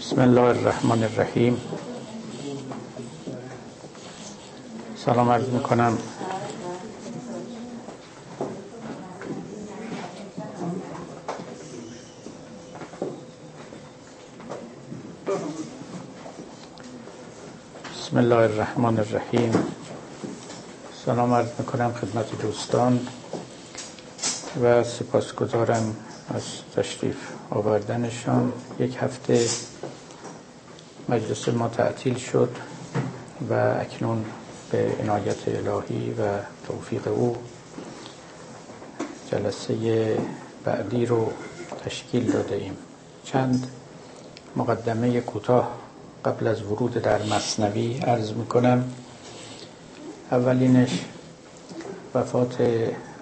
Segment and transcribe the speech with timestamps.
[0.00, 1.60] بسم الله الرحمن الرحیم.
[4.96, 5.98] سلام عرض می‌کنم.
[17.94, 19.52] بسم الله الرحمن الرحیم.
[21.04, 23.06] سلام عرض می‌کنم خدمت دوستان
[24.62, 25.96] و سپاسگزارم
[26.34, 26.42] از
[26.76, 27.16] تشریف
[27.50, 28.52] آوردنشان.
[28.78, 29.48] یک هفته
[31.10, 32.56] مجلس ما تعطیل شد
[33.50, 34.24] و اکنون
[34.70, 36.22] به عنایت الهی و
[36.66, 37.36] توفیق او
[39.30, 40.18] جلسه
[40.64, 41.32] بعدی رو
[41.84, 42.76] تشکیل داده ایم.
[43.24, 43.66] چند
[44.56, 45.70] مقدمه کوتاه
[46.24, 48.92] قبل از ورود در مصنوی عرض می‌کنم.
[50.30, 51.04] اولینش
[52.14, 52.58] وفات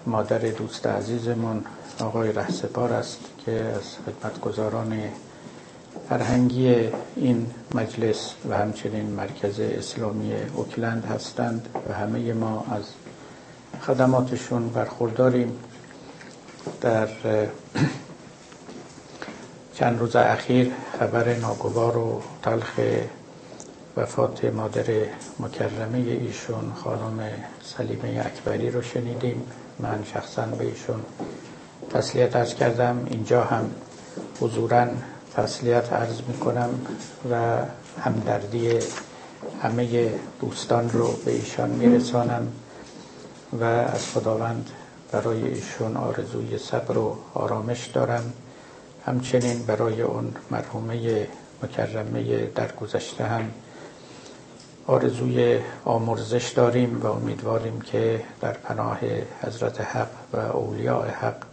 [0.07, 1.65] مادر دوست عزیزمون
[2.01, 5.03] آقای رهسپار است که از خدمتگزاران
[6.09, 12.85] فرهنگی این مجلس و همچنین مرکز اسلامی اوکلند هستند و همه ما از
[13.87, 15.59] خدماتشون برخورداریم.
[16.81, 17.09] در
[19.75, 22.81] چند روز اخیر خبر ناگوار و تلخ
[23.97, 24.85] وفات مادر
[25.41, 27.21] مکرمه ایشون خانم
[27.65, 29.43] سلیمه اکبری رو شنیدیم.
[29.79, 31.01] من شخصا به ایشون
[31.91, 33.07] تسلیت ارز کردم.
[33.11, 33.71] اینجا هم
[34.41, 34.87] حضورا
[35.39, 36.71] تسلیت عرض می کنم
[37.31, 37.59] و
[38.01, 38.79] همدردی
[39.63, 42.49] همه دوستان رو به ایشان می رسانم
[43.61, 44.71] و از خداوند
[45.13, 48.33] برای ایشون آرزوی صبر و آرامش دارم.
[49.07, 51.27] همچنین برای اون مرحومه
[51.63, 53.51] مکرمه در گذشته هم
[54.87, 58.99] آرزوی آمرزش داریم و امیدواریم که در پناه
[59.43, 61.48] حضرت حق و اولیاء حق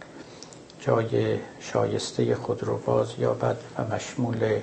[0.86, 4.60] جای شایسته خود رو باز یابد و مشمول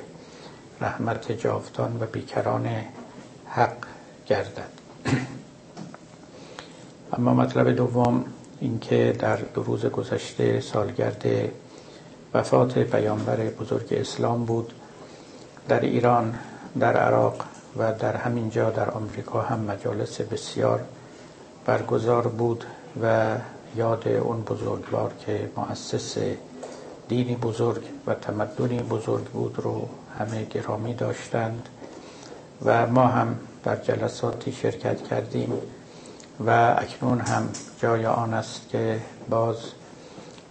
[0.82, 2.70] رحمت جاودان و بیکران
[3.48, 3.78] حق
[4.28, 4.70] گردد.
[7.18, 8.26] اما مطلب دوم
[8.60, 11.26] اینکه در دو روز گذشته سالگرد
[12.34, 14.74] وفات پیامبر بزرگ اسلام بود.
[15.68, 16.40] در ایران
[16.80, 17.46] در عراق
[17.78, 20.84] و در همین جا در آمریکا هم مجالس بسیار
[21.66, 22.66] برگزار بود
[23.02, 23.36] و
[23.76, 26.18] یاد اون بزرگوار که مؤسس
[27.08, 29.88] دینی بزرگ و تمدنی بزرگ بود رو
[30.20, 31.70] همه گرامی داشتند
[32.66, 35.54] و ما هم در جلساتی شرکت کردیم
[36.46, 39.58] و اکنون هم جای آن است که باز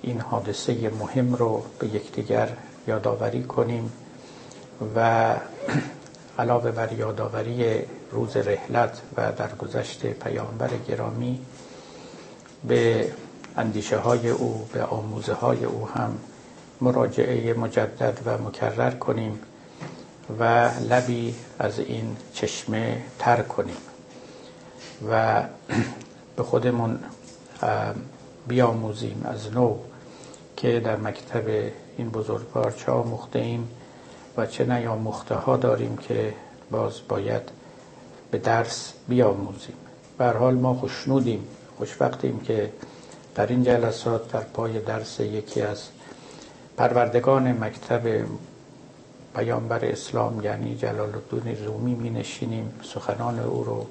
[0.02, 2.48] این حادثه مهم رو به یکدیگر
[2.86, 3.92] یادآوری کنیم
[4.96, 5.34] و
[6.38, 7.82] علاوه بر یادآوری
[8.12, 11.40] روز رحلت و درگذشت پیامبر گرامی
[12.68, 13.12] به
[13.56, 16.18] اندیشه های او به آموزه های او هم
[16.80, 19.40] مراجعه مجدد و مکرر کنیم
[20.38, 23.76] و لبی از این چشمه تر کنیم
[25.10, 25.42] و
[26.36, 26.98] به خودمون
[28.48, 29.76] بیاموزیم از نو
[30.56, 33.68] که در مکتب این بزرگوار چه آموخته ایم
[34.36, 36.34] و چه نیاموخته ها داریم که
[36.70, 37.42] باز باید
[38.30, 39.74] به درس بیاموزیم.
[40.18, 41.46] بر حال ما خوشنودیم.
[41.82, 42.72] خوشبختیم که
[43.34, 45.88] در این جلسات در پای درس یکی از
[46.76, 48.24] پروردگان مکتب
[49.36, 53.86] پیامبر اسلام یعنی جلال الدین رومی می نشینیم سخنان او رو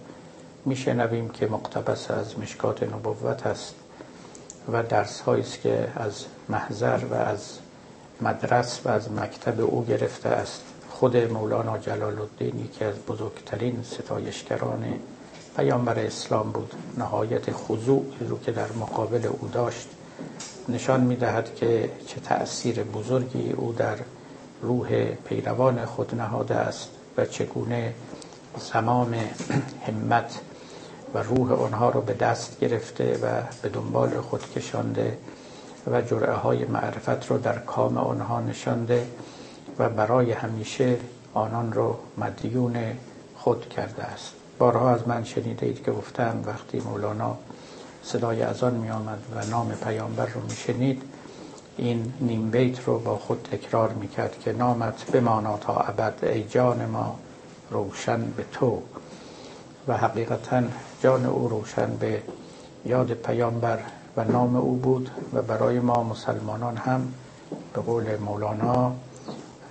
[0.65, 3.75] می شنویم که مقتبس از مشکات نبوت است
[4.71, 7.57] و درس است که از محضر و از
[8.21, 10.61] مدرس و از مکتب او گرفته است.
[10.89, 14.99] خود مولانا جلال الدین که از بزرگترین ستایشگران
[15.57, 16.73] پیامبر اسلام بود.
[16.97, 19.87] نهایت خضوع رو که در مقابل او داشت
[20.69, 23.97] نشان می‌دهد که چه تأثیر بزرگی او در
[24.61, 27.93] روح پیروان خود نهاده است و چگونه
[28.73, 29.15] زمام
[29.87, 30.39] همت
[31.13, 35.17] و روح آنها را به دست گرفته و به دنبال خود کشانده
[35.87, 39.07] و جرعه های معرفت را در کام آنها نشانده
[39.79, 40.97] و برای همیشه
[41.33, 42.77] آنان را مدیون
[43.35, 44.40] خود کرده است.
[44.61, 47.37] بارها از من شنیده اید که گفتم وقتی مولانا
[48.03, 51.01] صدای اذان می آمد و نام پیامبر رو می شنید
[51.77, 56.43] این نیم بیت رو با خود تکرار می کرد که نامت بمانا تا ابد ای
[56.43, 57.19] جان ما
[57.71, 58.81] روشن به تو.
[59.87, 60.61] و حقیقتا
[61.03, 62.21] جان او روشن به
[62.85, 63.79] یاد پیامبر
[64.17, 67.13] و نام او بود و برای ما مسلمانان هم
[67.73, 68.93] به قول مولانا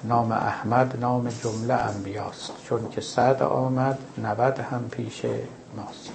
[0.04, 5.24] نام احمد نام جمله انبیاست چون که صد آمد نود هم پیش
[5.76, 6.10] ماست.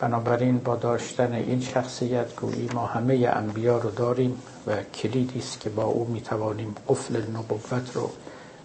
[0.00, 5.70] بنابراین با داشتن این شخصیت گویی ما همه انبیا رو داریم و کلیدی است که
[5.70, 8.10] با او می‌توانیم قفل نبوت رو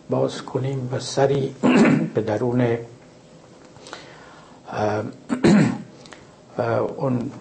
[0.09, 1.55] باز کنیم و سری
[2.13, 2.77] به درون
[6.97, 7.31] اون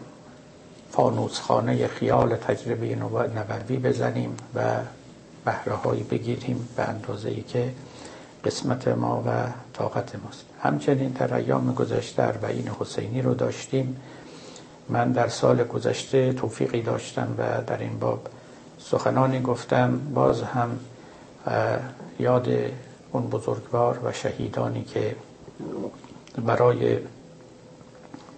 [0.90, 2.96] فانوسخانه خیال تجربه
[3.36, 4.76] نبوی بزنیم و
[5.48, 7.72] بهره بگیریم به اندازه ای که
[8.44, 9.30] قسمت ما و
[9.72, 10.44] طاقت ماست.
[10.62, 13.96] همچنین در ایام گذشته اربعین حسینی رو داشتیم.
[14.88, 18.26] من در سال گذشته توفیقی داشتم و در این باب
[18.78, 19.98] سخنانی گفتم.
[20.14, 20.78] باز هم
[22.18, 22.48] یاد
[23.12, 25.16] اون بزرگوار و شهیدانی که
[26.46, 26.98] برای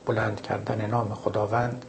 [0.06, 1.84] بلند کردن نام خداوند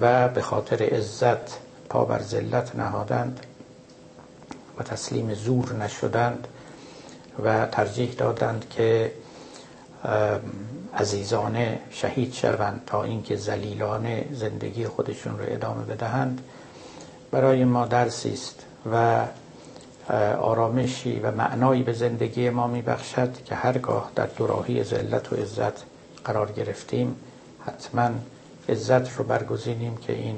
[0.00, 3.46] و به خاطر عزت پا بر ذلت نهادند
[4.78, 6.48] و تسلیم زور نشدند
[7.44, 9.12] و ترجیح دادند که
[10.94, 16.40] عزیزانه شهید شوند تا اینکه زلیلانه زندگی خودشون رو ادامه بدهند.
[17.30, 19.24] برای ما درسی است و
[20.40, 25.84] آرامشی و معنایی به زندگی ما میبخشد که هرگاه در دوراهی ذلت و عزت
[26.24, 27.16] قرار گرفتیم
[27.66, 28.10] حتما
[28.68, 30.36] عزت رو برگزینیم که این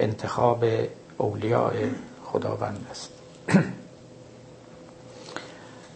[0.00, 0.64] انتخاب
[1.18, 1.72] اولیاء
[2.24, 3.15] خداوند است.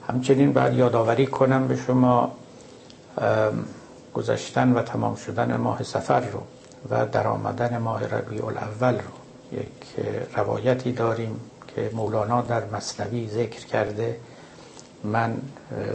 [0.08, 2.32] همچنین باید یادآوری کنم به شما
[4.14, 6.41] گذشتن و تمام شدن ماه سفر رو
[6.91, 9.11] و در آمدن ماه ربیع الاول رو.
[9.52, 10.06] یک
[10.37, 11.41] روایتی داریم
[11.75, 14.17] که مولانا در مصنوی ذکر کرده
[15.05, 15.37] من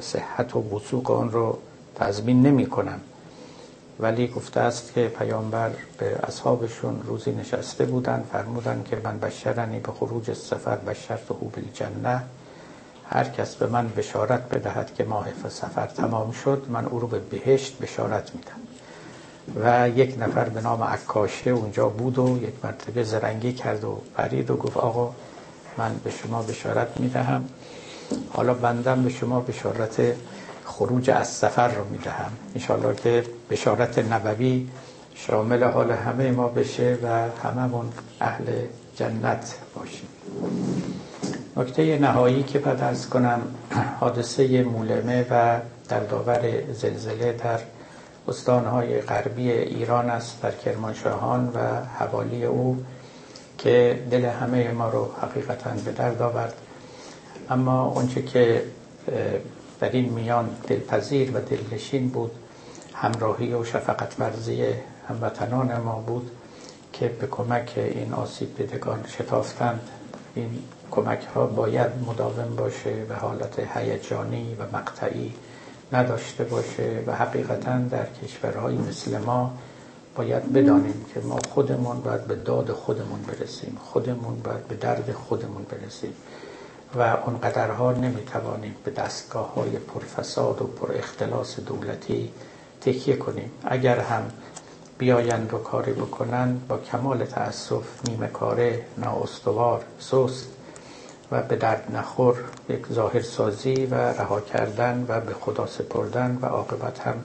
[0.01, 1.57] صحت و وسوق آن رو
[1.95, 2.99] تضمین نمی کنم.
[3.99, 9.91] ولی گفته است که پیامبر به اصحابشون روزی نشسته بودن فرمودن که من بشرنی به
[9.91, 12.23] خروج سفر بشرت او بالجنه.
[13.09, 17.19] هر کس به من بشارت بدهد که ماه سفر تمام شد من او رو به
[17.19, 18.61] بهشت بشارت میدم.
[19.63, 24.51] و یک نفر به نام عکاشه اونجا بود و یک مرتبه زرنگی کرد و پرید
[24.51, 25.13] و گفت آقا
[25.77, 27.45] من به شما بشارت می‌دهم.
[28.33, 30.15] حالا بندم به شما بشارت
[30.65, 32.31] خروج از سفر رو می‌دهم.
[32.55, 34.67] انشاءالله که بشارت نبوی
[35.15, 37.07] شامل حال همه ما بشه و
[37.47, 37.85] هممون
[38.21, 38.45] اهل
[38.95, 40.07] جنت باشیم.
[41.57, 43.41] نکته نهایی که بعد از کنم
[43.99, 45.59] حادثه مولمه و
[45.89, 47.59] در داور زلزله در
[48.27, 51.59] استانهای غربی ایران است در کرمانشاهان و
[51.99, 52.83] حوالی او
[53.57, 56.53] که دل همه ما رو حقیقتا به درد آورد.
[57.49, 58.63] اما اونچه که
[59.79, 62.31] در این میان دلپذیر و دلنشین بود.
[62.93, 64.65] همراهی و شفقت ورزی
[65.09, 66.31] هموطنان ما بود
[66.93, 69.89] که به کمک این آسیب دیدگان شتافتند.
[70.35, 70.49] این
[70.91, 75.33] کمک ها باید مداوم باشه به حالت هیجانی و مقطعی
[75.93, 79.53] نداشته باشه و حقیقتا در کشورهایی مثل ما
[80.15, 83.77] باید بدانیم که ما خودمون باید به داد خودمون برسیم.
[83.83, 86.13] خودمون باید به درد خودمون برسیم.
[86.95, 92.31] و اونقدرها نمی‌توانیم به دستگاه های پرفساد و پر اختلاس دولتی
[92.81, 93.51] تکیه کنیم.
[93.63, 94.23] اگر هم
[94.97, 100.47] بیایند و کاری بکنن با کمال تأسف نیمه کاره نااستوار سست
[101.31, 102.35] و به درد نخور
[102.69, 107.23] یک ظاهر سازی و رها کردن و به خدا سپردن و عاقبت هم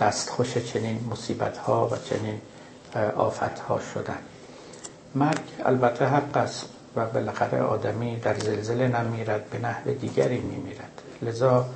[0.00, 2.40] دستخوش چنین مصیبت ها و چنین
[3.16, 4.18] آفت ها شدن.
[5.14, 6.75] مرگ البته حق است.
[6.96, 11.02] و بالاخره آدمی در زلزله نمیرد به نحو دیگری میمیرد.
[11.22, 11.66] لذا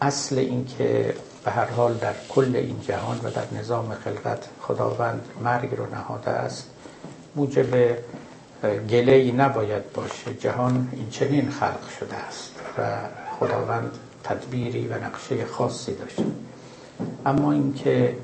[0.00, 5.20] اصل این که به هر حال در کل این جهان و در نظام خلقت خداوند
[5.44, 6.70] مرگ رو نهاده است
[7.36, 7.96] موجب
[8.90, 10.34] گله ای نباید باشه.
[10.34, 12.82] جهان این چنین خلق شده است و
[13.40, 13.90] خداوند
[14.24, 16.24] تدبیری و نقشه خاصی داشته.
[17.26, 18.16] اما اینکه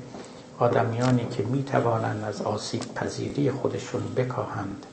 [0.59, 4.85] آدمیانی که می توانند از آسیب پذیری خودشون بکاهند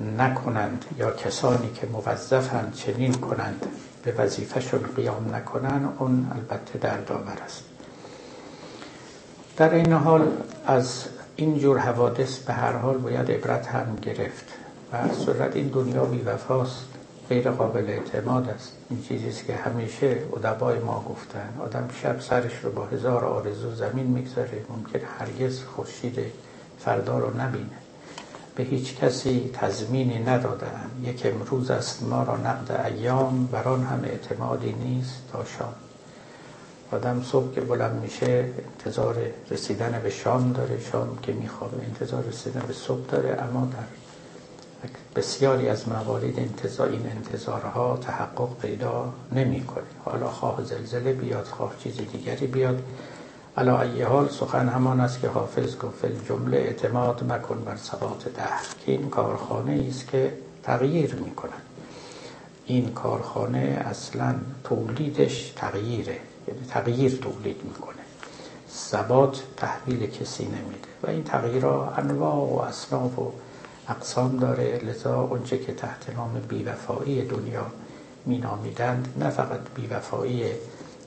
[0.00, 3.66] نکنند یا کسانی که موظفند چنین کنند
[4.02, 7.64] به وظیفهشون قیام نکنند اون البته دردآور است.
[9.56, 10.28] در این حال
[10.66, 11.04] از
[11.36, 14.44] این جور حوادث به هر حال باید عبرت هم گرفت
[14.92, 16.86] و صورت این دنیا بی وفاست
[17.28, 18.72] غیر قابل اعتماد است.
[18.90, 24.06] این چیزیست که همیشه ادبای ما گفتن آدم شب سرش رو با هزار آرزو زمین
[24.06, 26.18] می‌گذاره ممکن هرگز خورشید
[26.78, 27.87] فردا رو نبینه.
[28.58, 34.72] به هیچ کسی تضمینی ندادن یک امروز است ما را نقد ایام بران هم اعتمادی
[34.72, 35.74] نیست تا شام.
[36.92, 39.16] آدم صبح که بلند میشه انتظار
[39.50, 40.80] رسیدن به شام داره.
[40.80, 43.42] شام که میخوابه انتظار رسیدن به صبح داره.
[43.42, 49.84] اما در بسیاری از موارد انتظار این انتظارها تحقق پیدا نمی‌کنه.
[50.04, 52.82] حالا خواه زلزله بیاد خواه چیز دیگری بیاد.
[53.58, 58.66] علا ای حال سخن همان است که حافظ گفت جمله اعتماد مکن بر ثبات دهر
[58.86, 61.62] که این کارخانه است که تغییر می‌کنن
[62.66, 64.34] این کارخانه اصلا
[64.64, 66.16] تولیدش تغییره
[66.48, 68.02] یعنی تغییر تولید می‌کنه.
[68.70, 73.32] ثبات تحویل کسی نمیده و این تغییرها انواع و اصناف و
[73.88, 77.66] اقسام داره لذا اونچه که تحت نام بیوفایی دنیا
[78.26, 80.44] مینامیدند نه فقط بیوفایی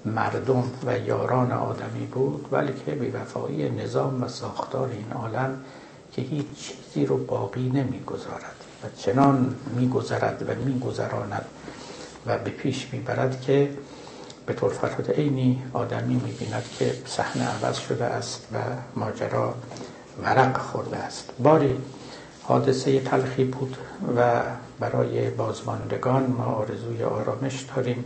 [0.05, 5.57] مردم و یاران آدمی بود بلکه بیوفایی نظام و ساختار این عالم
[6.13, 11.45] که هیچ چیزی رو باقی نمی‌گذارد و چنان میگذرد و میگذراند
[12.25, 13.69] و به پیش می‌برد که
[14.45, 18.57] به طور فرات عینی آدمی می‌بیند که صحنه عوض شده است و
[18.95, 19.55] ماجرا
[20.23, 21.29] ورق خورده است.
[21.39, 21.77] باری
[22.43, 23.77] حادثه تلخی بود
[24.17, 24.41] و
[24.79, 28.03] برای بازماندگان ما آرزوی آرامش داریم.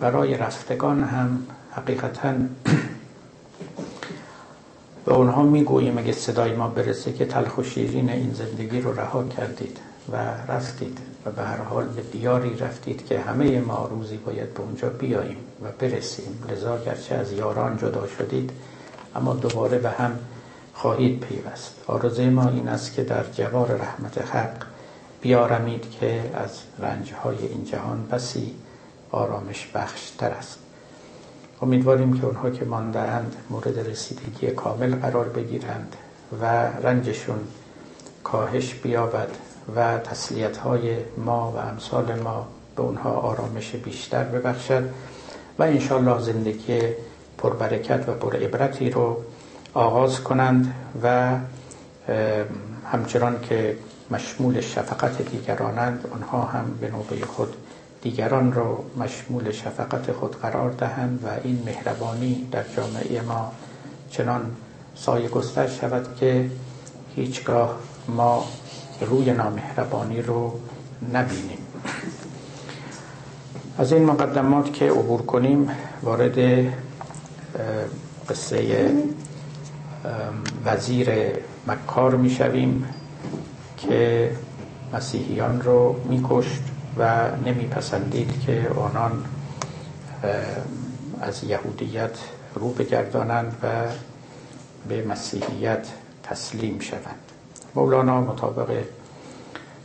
[0.00, 2.32] برای رفتگان هم حقیقتا
[5.04, 9.24] به اونها می‌گوییم اگه صدای ما برسه که تلخ و شیرین این زندگی رو رها
[9.24, 9.78] کردید
[10.12, 10.16] و
[10.48, 14.88] رفتید و به هر حال به دیاری رفتید که همه ما روزی باید به اونجا
[14.88, 16.44] بیاییم و برسیم.
[16.50, 18.50] لذا گرچه از یاران جدا شدید
[19.16, 20.18] اما دوباره به هم
[20.74, 21.74] خواهید پیوست.
[21.86, 24.64] آرزوی ما این است که در جوار رحمت حق
[25.20, 28.54] بیارمید که از رنجهای این جهان بسی
[29.12, 30.58] آرامش بخش تر است.
[31.62, 35.96] امیدواریم که اونها که ماندهاند مورد رسیدگی کامل قرار بگیرند
[36.40, 36.44] و
[36.82, 37.38] رنجشون
[38.24, 39.28] کاهش بیابد
[39.76, 44.90] و تسلیت های ما و امثال ما به اونها آرامش بیشتر ببخشد
[45.58, 46.80] و انشالله زندگی
[47.38, 49.16] پربرکت و پر عبرتی رو
[49.74, 51.36] آغاز کنند و
[52.92, 53.76] همچنان که
[54.10, 57.56] مشمول شفقت دیگرانند آنها هم به نوبه خود
[58.02, 63.52] دیگران رو مشمول شفقت خود قرار دهند و این مهربانی در جامعه ما
[64.10, 64.50] چنان
[64.94, 66.50] سایه گستر شود که
[67.16, 67.76] هیچگاه
[68.08, 68.44] ما
[69.00, 70.52] روی نامهربانی رو
[71.12, 71.58] نبینیم.
[73.78, 75.70] از این مقدمات که عبور کنیم
[76.02, 76.38] وارد
[78.28, 78.90] قصه
[80.64, 81.10] وزیر
[81.66, 82.84] مکار می‌شویم
[83.76, 84.30] که
[84.92, 86.62] مسیحیان رو میکشت.
[86.98, 89.24] و نمیپسندید که آنان
[91.20, 92.18] از یهودیت
[92.54, 93.68] رو بگردانند و
[94.88, 95.86] به مسیحیت
[96.22, 97.20] تسلیم شوند.
[97.74, 98.82] مولانا مطابق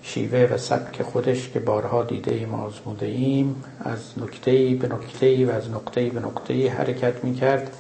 [0.02, 5.50] شیوه و سبک خودش که بارها دیده ایم آزموده ایم از نکته به نکته و
[5.50, 7.72] از نقطه به نقطه حرکت می کرد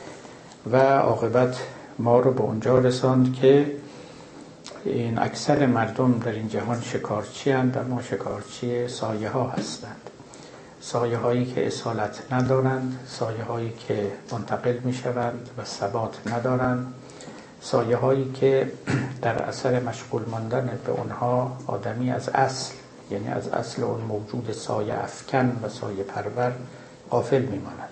[0.72, 1.58] و عاقبت
[2.00, 3.72] ما رو به اونجا رساند که
[4.86, 10.10] این اکثر مردم در این جهان شکارچی هستند اما شکارچی سایه ها هستند.
[10.82, 16.94] سایه هایی که اصالت ندارند سایه هایی که منتقل می شوند و ثبات ندارند.
[17.62, 18.72] سایه هایی که
[19.22, 22.74] در اثر مشغول ماندن به اونها آدمی از اصل
[23.12, 26.54] یعنی از اصل اون موجود سایه افکن و سایه پرور
[27.12, 27.90] غافل میماند.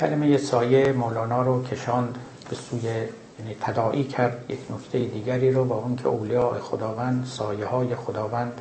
[0.00, 2.18] کلمه سایه مولانا رو کشاند
[2.50, 3.06] به سوی
[3.38, 8.60] یعنی تداعی کرد یک نکته دیگری رو با اون که اولیاء خداوند سایه های خداوند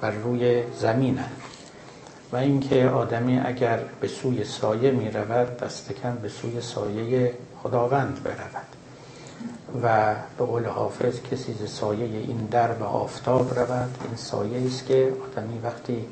[0.00, 1.40] بر روی زمینند.
[2.32, 8.66] و اینکه آدمی اگر به سوی سایه می رود دستکن به سوی سایه خداوند برود.
[9.82, 13.98] و به قول حافظ کسی ز سایه این در به آفتاب رود.
[14.04, 16.04] این سایه است که آدمی وقتی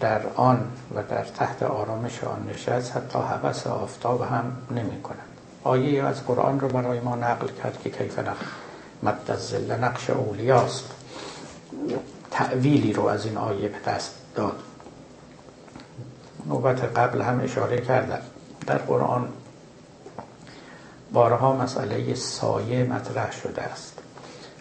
[0.00, 0.60] در آن
[0.94, 5.31] و در تحت آرامش آن نشست حتی حوث آفتاب هم نمی کند
[5.64, 8.46] آیه از قرآن رو برای ما نقل کرد که کیف نقل
[9.02, 10.84] مد زل نقش اولیاست.
[12.30, 14.60] تعویلی رو از این آیه به دست داد.
[16.46, 18.22] نوبت قبل هم اشاره کردم.
[18.66, 19.28] در قرآن
[21.12, 23.98] بارها مسئله سایه مطرح شده است.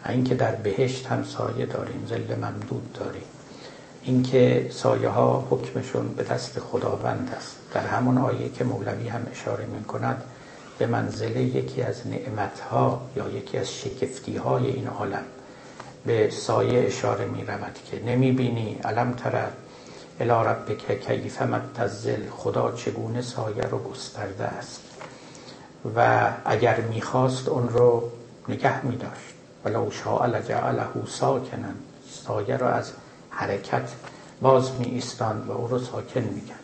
[0.10, 3.24] اینکه در بهشت هم سایه داریم زل ممدود داریم.
[4.04, 7.56] اینکه سایه ها حکمشون به دست خداوند است.
[7.74, 10.24] در همون آیه که مولوی هم اشاره می کند
[10.82, 15.24] به منزله یکی از نعمتها یا یکی از شکفتی های این عالم.
[16.06, 19.48] به سایه اشاره می رود که نمی بینی علم تره
[20.20, 22.30] الی ربک کیف متزل.
[22.30, 24.82] خدا چگونه سایه رو گسترده است؟
[25.96, 28.10] و اگر می‌خواست اون رو
[28.48, 29.34] نگه می داشت
[29.66, 31.76] ولو شاء لجعله ساکنن
[32.10, 32.92] سایه رو از
[33.30, 33.90] حرکت
[34.42, 36.61] باز می ایستاند و او رو ساکن می‌کرد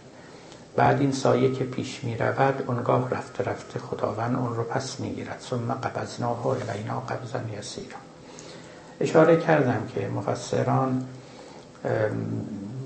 [0.77, 5.09] بعد این سایه که پیش می رود اونگاه رفته رفته خداوند اون رو پس می
[5.09, 5.39] گیرد.
[5.49, 7.97] ثم قبضناه الینا قبضا یسیرا.
[8.99, 11.07] اشاره کردم که مفسران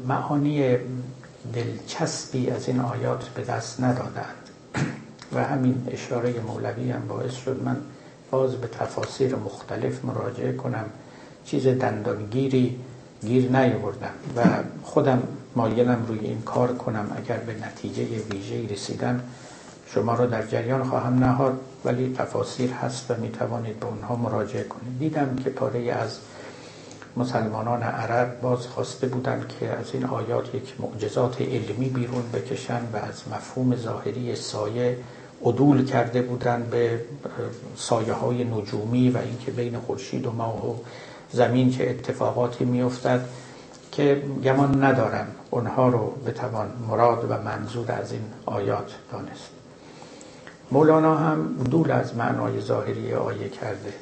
[0.07, 0.77] معانی
[1.53, 4.49] دلچسبی از این آیات به دست ندادند.
[5.33, 7.77] و همین اشاره مولوی هم باعث شد من
[8.31, 10.85] باز به تفاسیر مختلف مراجعه کنم.
[11.45, 12.79] چیز دندانگیری
[13.21, 14.41] گیر نیاوردم و
[14.83, 15.23] خودم
[15.55, 17.11] مایلم روی این کار کنم.
[17.17, 19.21] اگر به نتیجه ویژه رسیدم
[19.87, 24.63] شما را در جریان خواهم نهاد ولی تفاسیر هست و می توانید به اونها مراجعه
[24.63, 24.99] کنید.
[24.99, 26.19] دیدم که پاره از
[27.17, 32.97] مسلمانان عرب باز خواسته بودند که از این آیات یک معجزات علمی بیرون بکشن و
[32.97, 34.97] از مفهوم ظاهری سایه
[35.45, 37.01] عدول کرده بودند به
[37.75, 40.75] سایه های نجومی و اینکه بین خورشید و ماه و
[41.31, 43.25] زمین چه اتفاقاتی میافتد
[43.91, 45.27] که گمان ندارم.
[45.51, 49.49] اونها رو بتوان مراد و منظور از این آیات دانست.
[50.71, 53.93] مولانا هم دول از معنای ظاهری آیه کرده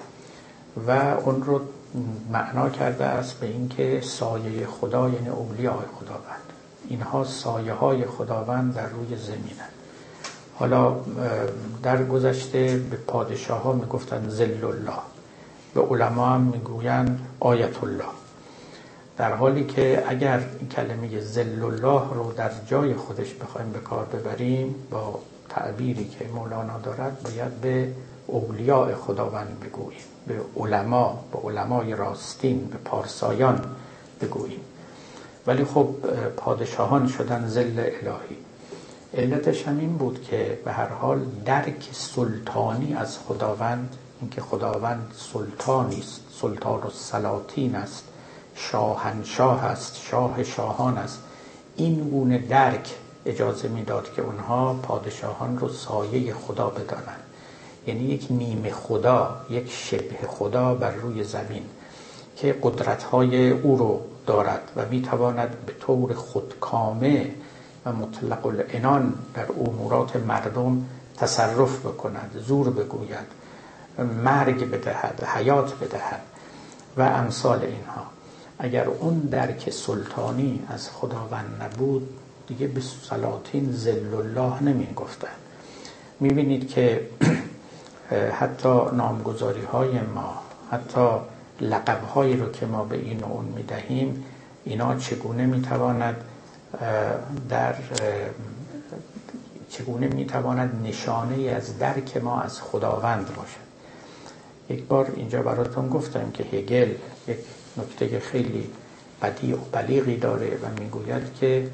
[0.88, 0.92] و
[1.26, 1.62] اون رو
[2.32, 6.54] معنا کرده است به اینکه سایه خدا یعنی اولیاء خداوند.
[6.88, 9.74] اینها سایه های خداوند در روی زمینند.
[10.56, 10.96] حالا
[11.84, 15.00] در گذشته به پادشاه ها می‌گفتن زل الله
[15.74, 18.19] به علما هم می‌گویند آیت الله.
[19.20, 24.06] در حالی که اگر این کلمه زل الله رو در جای خودش بخوایم به کار
[24.06, 27.92] ببریم با تعبیری که مولانا دارد باید به
[28.28, 33.62] اولیاء خداوند بگوییم به علما به علمای راستین به پارسایان
[34.22, 34.60] بگوییم.
[35.48, 35.96] ولی خب
[36.38, 38.38] پادشاهان شدن زل الهی.
[39.14, 46.00] علتش هم این بود که به هر حال درک سلطانی از خداوند اینکه خداوند سلطانی
[46.00, 48.09] است سلطان و سلاطین است
[48.60, 51.20] شاهنشاه است شاه شاهان است.
[51.76, 57.24] این گونه درک اجازه می‌داد که اونها پادشاهان رو سایه خدا بدانند.
[57.88, 61.64] یعنی یک نیمه خدا یک شبه خدا بر روی زمین
[62.38, 67.32] که قدرتهای او رو دارد و می‌تواند به طور خودکامه
[67.86, 70.86] و مطلق الانان در امورات مردم
[71.18, 73.28] تصرف بکند زور بگوید
[74.24, 76.22] مرگ بدهد حیات بدهد
[76.98, 78.19] و امثال اینها.
[78.60, 82.10] اگر اون درک سلطانی از خداوند نبود
[82.48, 85.28] دیگه به سلاطین زل الله نمی گفتن
[86.20, 87.08] می بینید که
[88.40, 90.42] حتی نامگذاری های ما
[90.72, 91.08] حتی
[91.62, 94.26] لقب هایی رو که ما به این و اون می دهیم
[94.66, 96.16] اینا چگونه می تواند
[97.50, 97.76] در
[99.70, 103.70] چگونه می تواند نشانه از درک ما از خداوند باشد؟
[104.70, 106.94] یک بار اینجا براتون گفتم که هگل
[107.28, 107.38] یک
[107.78, 108.70] نکته خیلی
[109.22, 111.70] بدی و بلیغی داره و می‌گوید که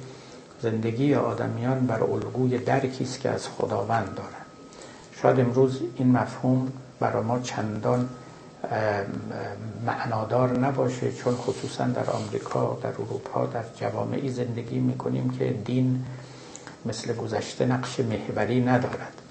[0.62, 4.46] زندگی آدمیان بر الگوی درکی است که از خداوند دارند
[5.22, 8.10] شاید امروز این مفهوم برای ما چندان
[9.86, 16.06] معنادار نباشه چون خصوصا در آمریکا در اروپا در جوامعی زندگی می‌کنیم که دین
[16.86, 19.22] مثل گذشته نقش محوری ندارد.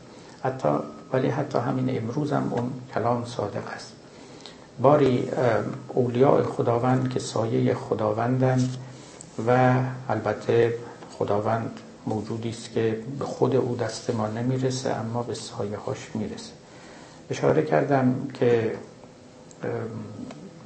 [0.43, 0.69] حتی
[1.13, 3.93] ولی حتی همین امروز هم اون کلام صادق است.
[4.83, 5.31] باری
[5.89, 8.77] اولیاء خداوند که سایه خداوندند
[9.47, 9.75] و
[10.09, 10.75] البته
[11.19, 16.53] خداوند موجودی است که به خود او دست ما نمی‌رسه اما به سایه هاش می‌رسه.
[17.31, 18.75] اشاره کردم که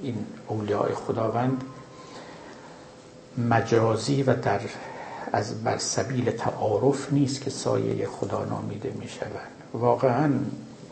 [0.02, 1.64] این اولیاء خداوند
[3.38, 4.60] مجازی و در
[5.32, 10.30] از بر سبیل تعارف نیست که سایه خدا نامیده می شود واقعا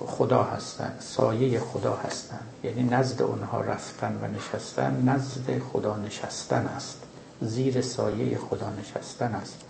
[0.00, 7.02] خدا هستند سایه خدا هستند یعنی نزد اونها رفتن و نشستن نزد خدا نشستن است.
[7.40, 9.61] زیر سایه خدا نشستن است.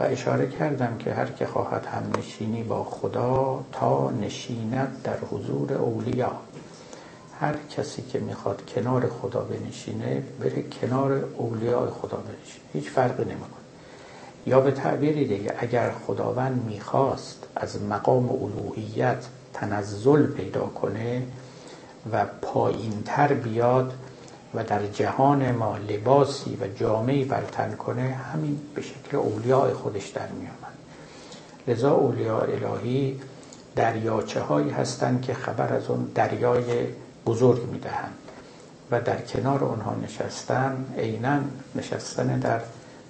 [0.00, 5.72] و اشاره کردم که هر که خواهد هم نشینی با خدا تا نشیند در حضور
[5.72, 6.32] اولیا.
[7.40, 12.64] هر کسی که می‌خواد کنار خدا بنشینه بره کنار اولیاء خدا بنشینه.
[12.72, 13.50] هیچ فرقی نمی‌کنه.
[14.46, 19.24] یا به تعبیری دیگه اگر خداوند می‌خواست از مقام الوهیت
[19.60, 21.22] تنزل پیدا کنه
[22.12, 23.92] و پایینتر بیاد
[24.54, 30.28] و در جهان ما لباسی و جامعی برتن کنه همین به شکل اولیاء خودش در
[30.28, 30.76] می آمد
[31.68, 33.20] لذا اولیاء الهی
[33.76, 36.86] دریاچه هایی هستند که خبر از اون دریای
[37.26, 38.14] بزرگ می دهند
[38.90, 41.38] و در کنار اونها نشستن عینا
[41.74, 42.60] نشستن در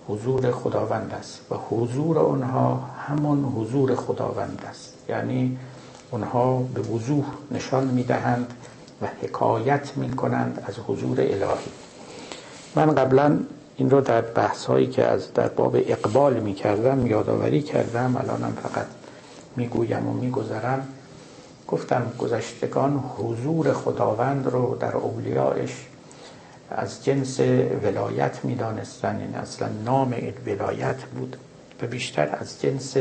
[0.09, 4.95] حضور خداوند است و حضور اونها همون حضور خداوند است.
[5.09, 5.59] یعنی
[6.11, 8.55] اونها به وضوح نشان می‌دهند
[9.03, 11.71] و حکایت می کنند از حضور الهی.
[12.77, 13.39] من قبلا
[13.77, 18.53] این رو در بحث هایی که از در باب اقبال می کردم یادآوری کردم الانم
[18.63, 18.87] فقط
[19.57, 20.89] می‌گویم و میگذرم.
[21.69, 25.73] گفتم گذشتگان حضور خداوند رو در اولیایش
[26.71, 27.41] از جنس
[27.83, 30.15] ولایت می دانستن این اصلا نام
[30.47, 31.37] ولایت بود
[31.83, 32.97] و بیشتر از جنس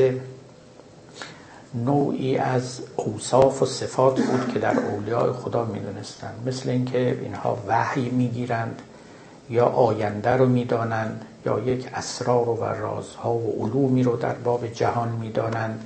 [1.75, 7.57] نوعی از اوصاف و صفات بود که در اولیاء خدا می دونستن مثل اینکه اینها
[7.67, 8.81] وحی می گیرند
[9.49, 15.09] یا آینده رو می‌دانند یا یک اسرار و رازها و علومی رو در باب جهان
[15.09, 15.83] می‌دانند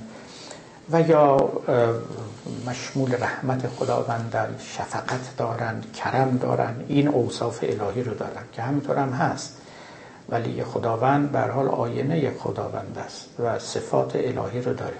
[0.92, 1.50] و یا
[2.66, 9.10] مشمول رحمت خداوندن شفقت دارند کرم دارند این اوصاف الهی رو دارند که همینطور هم
[9.10, 9.56] هست.
[10.28, 14.96] ولی خداوند به حال آینه خداوند است و صفات الهی رو داره.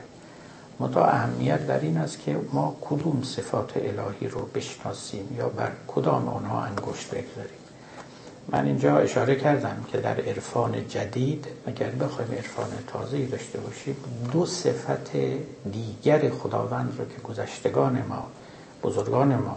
[0.81, 6.29] متا اهمیت در این است که ما کدوم صفات الهی رو بشناسیم یا بر کدام
[6.29, 7.61] آنها انگشت بگذاریم.
[8.53, 13.97] من اینجا اشاره کردم که در عرفان جدید اگر بخوایم عرفان تازه داشته باشیم
[14.33, 15.11] دو صفت
[15.73, 18.27] دیگر خداوند رو که گذشتگان ما
[18.83, 19.57] بزرگان ما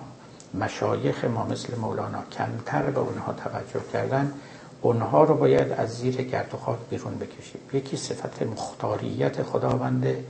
[0.54, 4.34] مشایخ ما مثل مولانا کمتر به اونها توجه کردن
[4.82, 7.62] اونها رو باید از زیر گرد و خاک بیرون بکشیم.
[7.74, 10.24] یکی صفت مختاریت خداونده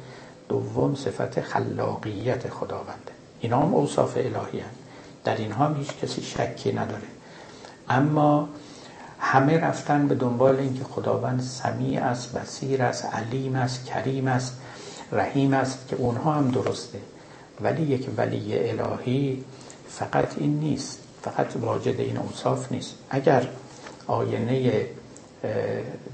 [0.49, 3.11] دوم صفت خلاقیت خداونده.
[3.39, 4.75] اینا هم اوصاف الهی هست
[5.23, 7.07] در اینها هم هیچ کسی شکی نداره.
[7.89, 8.49] اما
[9.19, 14.57] همه رفتن به دنبال اینکه خداوند سمیع است بصیر است علیم است کریم است
[15.11, 16.99] رحیم است که اونها هم درسته.
[17.61, 19.43] ولی یک ولی الهی
[19.87, 20.99] فقط این نیست.
[21.21, 22.95] فقط واجد این اوصاف نیست.
[23.09, 23.47] اگر
[24.07, 24.85] آینه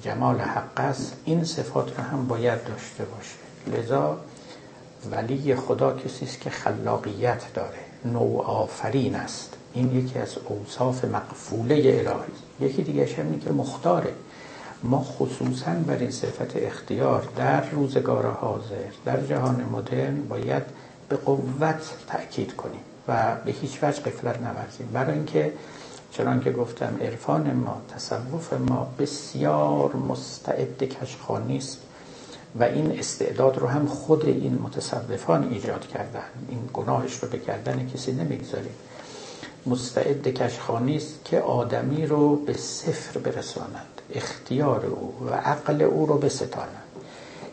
[0.02, 3.49] جمال حق است این صفات رو هم باید داشته باشه.
[3.68, 4.18] لذا
[5.12, 9.54] ولی خدا کسی است که خلاقیت داره نوع آفرین است.
[9.74, 12.70] این یکی از اوصاف مقفوله الهی.
[12.70, 14.14] یکی دیگه همینه که مختاره.
[14.84, 20.64] ما خصوصا بر این صفت اختیار در روزگار حاضر در جهان مدرن باید
[21.10, 24.90] به قوت تأکید کنیم و به هیچ وجه قفلت نورزیم.
[24.94, 25.54] برای اینکه
[26.12, 31.78] چنان که گفتم عرفان ما تصوف ما بسیار مستعد کشخانی است
[32.56, 36.24] و این استعداد رو هم خود این متصوفان ایجاد کردن.
[36.50, 38.74] این گناهش رو به کردن کسی نمی‌گذاریم.
[39.66, 46.18] مستعد کشخانی است که آدمی رو به صفر برسانند اختیار او و عقل او رو
[46.18, 46.84] بستانند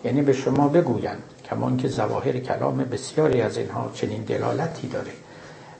[0.04, 5.12] یعنی به شما بگویند کمان که زواهر کلام بسیاری از اینها چنین دلالتی داره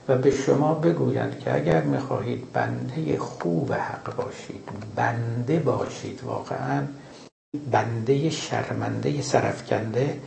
[0.07, 4.63] و به شما بگویند که اگر می‌خواهید بنده خوب حق باشید
[4.95, 6.83] بنده باشید واقعا
[7.71, 10.19] بنده شرمنده سرفکنده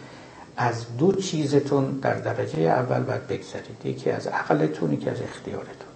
[0.57, 3.87] از دو چیزتون در درجه اول باید بگذارید.
[3.87, 5.91] یکی از عقلتون یکی از اختیارتون.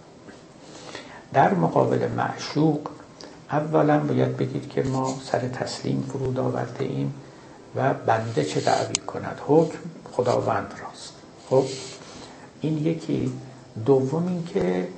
[1.33, 2.89] در مقابل معشوق
[3.51, 7.15] اولا باید بگید که ما سر تسلیم فرود آورده ایم
[7.77, 9.79] و بنده چه دعوی کند؟ حکم
[10.13, 11.15] خداوند راست.
[11.51, 11.65] خب
[12.61, 13.33] این یکی.
[13.87, 14.89] دوم این که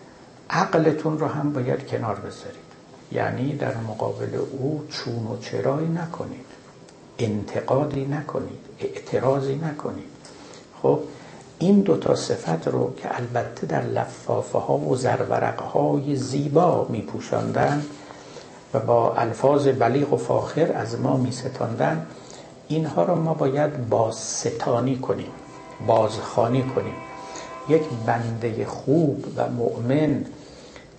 [0.51, 2.66] عقلتون رو هم باید کنار بذارید.
[3.13, 6.47] یعنی در مقابل او چون و چرایی نکنید.
[7.19, 8.59] انتقادی نکنید.
[8.81, 10.11] اعتراضی نکنید.
[10.83, 11.01] خب
[11.59, 17.07] این دو تا صفت رو که البته در لفافه ها و زرورق های زیبا می
[18.75, 22.07] و با الفاظ بلیغ و فاخر از ما می ستاندن
[22.69, 25.31] اینها رو ما باید بازستانی کنیم
[25.87, 26.95] بازخانی کنیم.
[27.69, 30.25] یک بنده خوب و مؤمن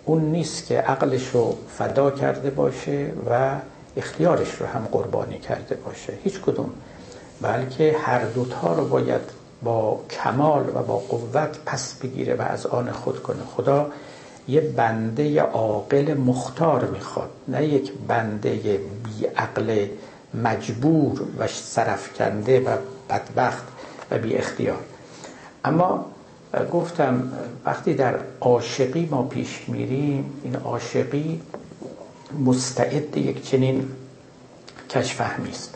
[0.08, 3.56] اون نیست که عقلش رو فدا کرده باشه و
[3.98, 6.14] اختیارش رو هم قربانی کرده باشه.
[6.24, 6.70] هیچ کدوم.
[7.42, 9.22] بلکه هر دوتا رو باید
[9.64, 13.44] با کمال و با قوت پس بگیره و از آن خود کنه.
[13.56, 13.88] خدا
[14.48, 17.30] یه بنده عاقل مختار می‌خواد.
[17.48, 18.52] نه یک بنده
[19.04, 19.88] بی عقل
[20.34, 22.78] مجبور و سرفکنده و
[23.10, 23.64] بدبخت
[24.12, 24.84] و بی اختیار
[25.66, 26.06] اما
[26.66, 27.32] گفتم
[27.66, 31.42] وقتی در عاشقی ما پیش میریم این عاشقی
[32.46, 33.92] مستعد یک چنین
[34.90, 35.76] کشفهمی است.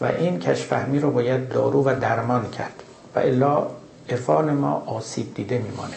[0.00, 2.82] و این کشفهمی رو باید دارو و درمان کرد.
[3.16, 3.66] و الا
[4.08, 5.96] عرفان ما آسیب دیده میمانه.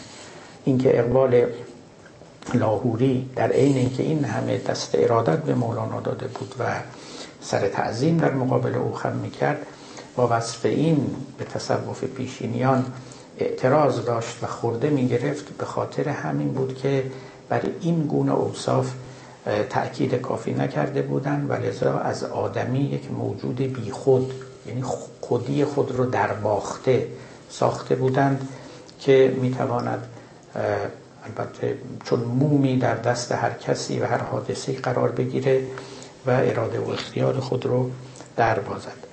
[0.66, 1.46] اینکه اقبال
[2.54, 6.64] لاهوری در عین اینکه این همه دست ارادت به مولانا داده بود و
[7.42, 9.66] سر تعظیم در مقابل او خم می‌کرد
[10.16, 12.86] با وصف این به تصوف پیشینیان
[13.40, 17.04] اعتراض داشت و خورده می‌گرفت به خاطر همین بود که
[17.50, 18.92] برای این گونه اوصاف
[19.70, 24.34] تأکید کافی نکرده بودن و لذا از آدمی یک موجود بیخود
[24.68, 24.84] یعنی
[25.22, 27.08] خودی خود رو در باخته
[27.50, 28.48] ساخته بودند
[29.00, 30.08] که می‌تواند
[31.26, 35.64] البته چون مومی در دست هر کسی و هر حادثه قرار بگیره
[36.26, 37.92] و اراده و اختیار خود رو
[38.36, 39.04] در بازد.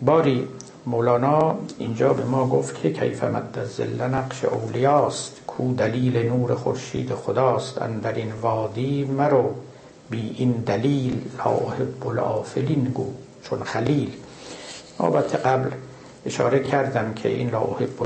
[0.00, 0.48] باری
[0.86, 7.14] مولانا اینجا به ما گفت که کیف مد زل نقش اولیاست کو دلیل نور خورشید
[7.14, 9.54] خداست در این وادی مرو
[10.10, 13.06] بی این دلیل لا احب الافلین گو
[13.42, 14.10] چون خلیل.
[15.00, 15.70] البته قبل
[16.26, 18.02] اشاره کردم که این لا احب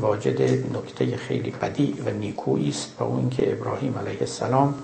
[0.00, 0.42] واجد
[0.76, 4.74] نکته خیلی بدی و نیکویی است و اون که ابراهیم علیه السلام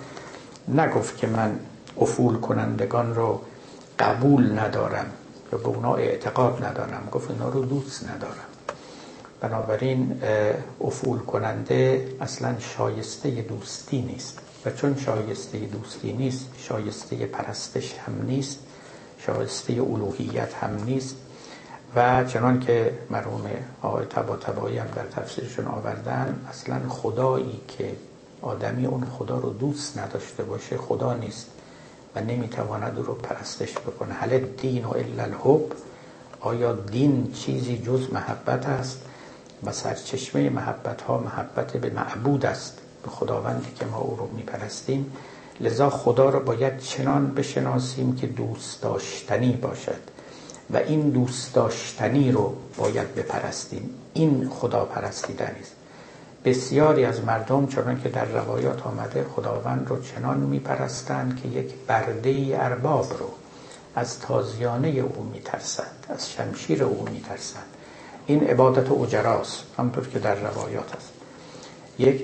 [0.68, 1.58] نگفت که من
[2.00, 3.40] افول کنندگان رو
[3.98, 5.06] قبول ندارم.
[5.52, 7.08] یا به اونا اعتقاد ندارم.
[7.12, 8.48] گفت اینا رو دوست ندارم.
[9.40, 10.22] بنابراین
[10.80, 14.38] افول کننده اصلا شایسته دوستی نیست.
[14.66, 18.58] و چون شایسته دوستی نیست شایسته پرستش هم نیست
[19.18, 21.16] شایسته الوهیت هم نیست.
[21.96, 23.50] و چنان که مرحوم
[23.82, 27.96] آقای تبا تبایی هم در تفسیرشون آوردن اصلا خدایی که
[28.42, 31.46] آدمی اون خدا رو دوست نداشته باشه خدا نیست.
[32.16, 34.14] و نمی‌تواند او رو پرستش بکنه.
[34.14, 35.72] حالا دین و الا الحب؟
[36.40, 39.00] آیا دین چیزی جز محبت است؟
[39.64, 42.78] و سرچشمه محبت ها محبت به معبود است.
[43.02, 45.12] به خداوندی که ما او رو میپرستیم.
[45.60, 50.00] لذا خدا را باید چنان بشناسیم که دوست داشتنی باشد.
[50.70, 53.90] و این دوست داشتنی رو باید بپرستیم.
[54.14, 55.77] این خدا پرستیدنی است
[56.48, 62.48] بسیاری از مردم چون که در روایات آمده خداوند رو چنان میپرستند که یک برده
[62.52, 63.30] ارباب رو
[63.94, 67.66] از تازیانه او میترسند از شمشیر او میترسند
[68.26, 71.12] این عبادت اجراست همطور که در روایات است
[71.98, 72.22] یک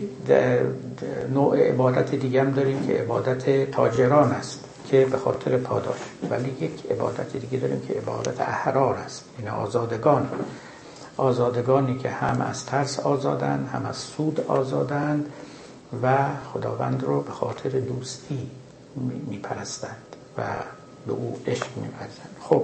[1.34, 4.60] نوع عبادت دیگه هم داریم که عبادت تاجران است
[4.90, 5.98] که به خاطر پاداش.
[6.30, 10.28] ولی یک عبادت دیگه داریم که عبادت احرار است این آزادگان.
[11.16, 15.32] آزادگانی که هم از ترس آزادن هم از سود آزادند
[16.02, 16.16] و
[16.52, 18.50] خداوند رو به خاطر دوستی
[19.26, 20.42] میپرستند و
[21.06, 22.36] به او عشق میورزند.
[22.40, 22.62] خب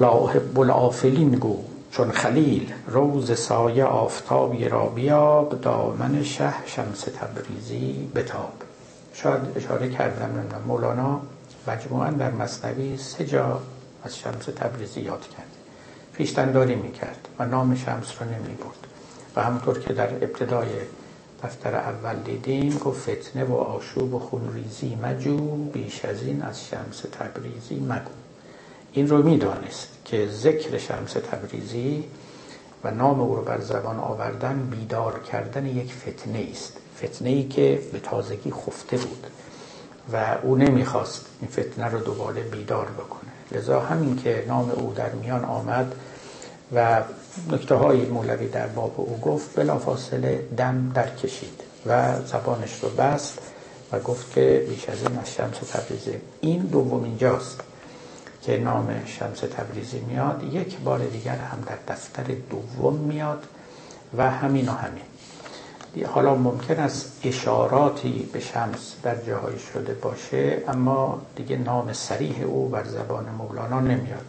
[0.00, 8.10] لا احب الافلین گو چون خلیل روز سایه آفتابی را بیاب دامن شه شمس تبریزی
[8.14, 8.52] بتاب.
[9.14, 11.20] شاید اشاره کردم مولانا
[11.68, 13.60] مجموعا در مصنوی سه جا
[14.04, 15.47] از شمس تبریزی یاد کرد
[16.18, 18.86] پیشتنداری می‌کرد و نام شمس رو نمی برد
[19.36, 20.68] و همونطور که در ابتدای
[21.42, 27.00] دفتر اول دیدیم گفت فتنه و آشوب و خونریزی مجو بیش از این از شمس
[27.00, 28.10] تبریزی مگو.
[28.92, 32.04] این رو می‌دانست که ذکر شمس تبریزی
[32.84, 36.72] و نام او رو بر زبان آوردن بیدار کردن یک فتنه است.
[37.04, 39.26] فتنه ای که به تازگی خفته بود
[40.12, 43.30] و او نمی‌خواست این فتنه رو دوباره بیدار بکنه.
[43.52, 45.94] لذا همین که نام او در میان آمد
[46.74, 47.02] و
[47.50, 53.38] نکته های مولوی در باب او گفت بلافاصله دم در کشید و زبانش رو بست
[53.92, 56.14] و گفت که بیش از این از شمس تبریزی.
[56.40, 57.60] این دوم جاست
[58.42, 60.42] که نام شمس تبریزی میاد.
[60.52, 63.44] یک بار دیگر هم در دفتر دوم میاد
[64.16, 65.02] و همین و همین.
[66.06, 72.68] حالا ممکن است اشاراتی به شمس در جاهای شده باشه اما دیگه نام سریح او
[72.68, 74.24] بر زبان مولانا نمیاد.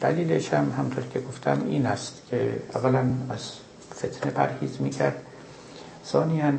[0.00, 3.52] دلیلش هم همطور که گفتم این است که اولا از
[3.94, 5.16] فتنه پرهیز می‌کرد.
[6.06, 6.52] ثانیا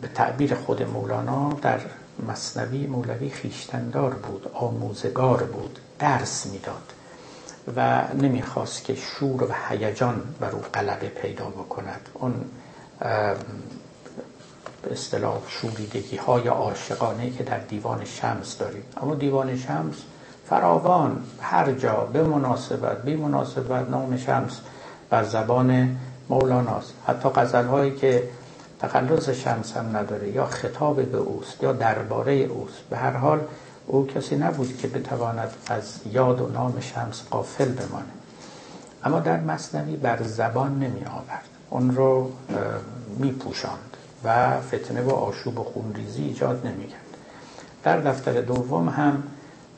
[0.00, 1.80] به تعبیر خود مولانا در
[2.28, 6.92] مصنوی مولوی خیشتندار بود آموزگار بود درس می‌داد
[7.76, 12.08] و نمی‌خواست که شور و هیجان بر او غلبه پیدا بکند.
[12.14, 12.44] اون
[14.84, 18.82] به اصطلاح شوریدگی های عاشقانه که در دیوان شمس داریم.
[19.02, 19.94] اما دیوان شمس
[20.48, 24.60] فراوان هر جا به مناسبت بی مناسبت نام شمس
[25.10, 25.96] بر زبان
[26.28, 26.94] مولاناست.
[27.06, 28.22] حتی غزل هایی که
[28.80, 32.82] تخلص شمس هم نداره یا خطاب به اوست یا درباره اوست.
[32.90, 33.40] به هر حال
[33.86, 38.12] او کسی نبود که بتواند از یاد و نام شمس قافل بمانه
[39.04, 42.30] اما در مصنوی بر زبان نمی آورد اون رو
[43.18, 43.93] می پوشاند
[44.24, 47.00] و فتنه و آشوب و خونریزی ایجاد نمی کرد
[47.82, 49.22] در دفتر دوم هم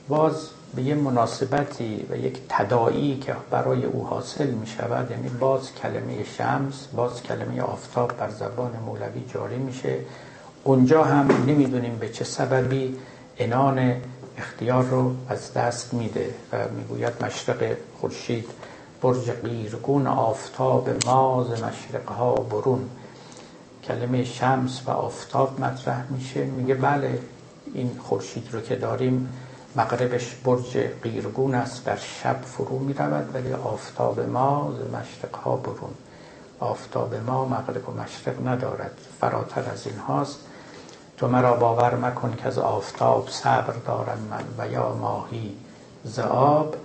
[0.09, 5.75] باز به یه مناسبتی و یک تداعی که برای او حاصل می شود یعنی باز
[5.75, 9.97] کلمه شمس باز کلمه آفتاب بر زبان مولوی جاری میشه.
[10.65, 12.97] اونجا هم نمی‌دونیم به چه سببی
[13.39, 13.95] انان
[14.39, 18.49] اختیار رو از دست میده و می‌گوید مشرق خورشید
[19.03, 22.89] برج قیرگون آفتاب ماز مشرقها برون.
[23.89, 26.45] کلمه شمس و آفتاب مطرح میشه.
[26.45, 27.19] میگه بله
[27.75, 29.29] این خورشید رو که داریم
[29.77, 35.57] مغربش برج قیرگون است در شب فرو می رود ولی آفتاب ما ز مشرق ها
[35.57, 35.95] برون.
[36.61, 40.39] آفتاب ما مغرب و مشرق ندارد فراتر از این هاست.
[41.17, 45.57] تو مرا باور مکن که از آفتاب صبر دارم من و یا ماهی
[46.05, 46.77] ز آب.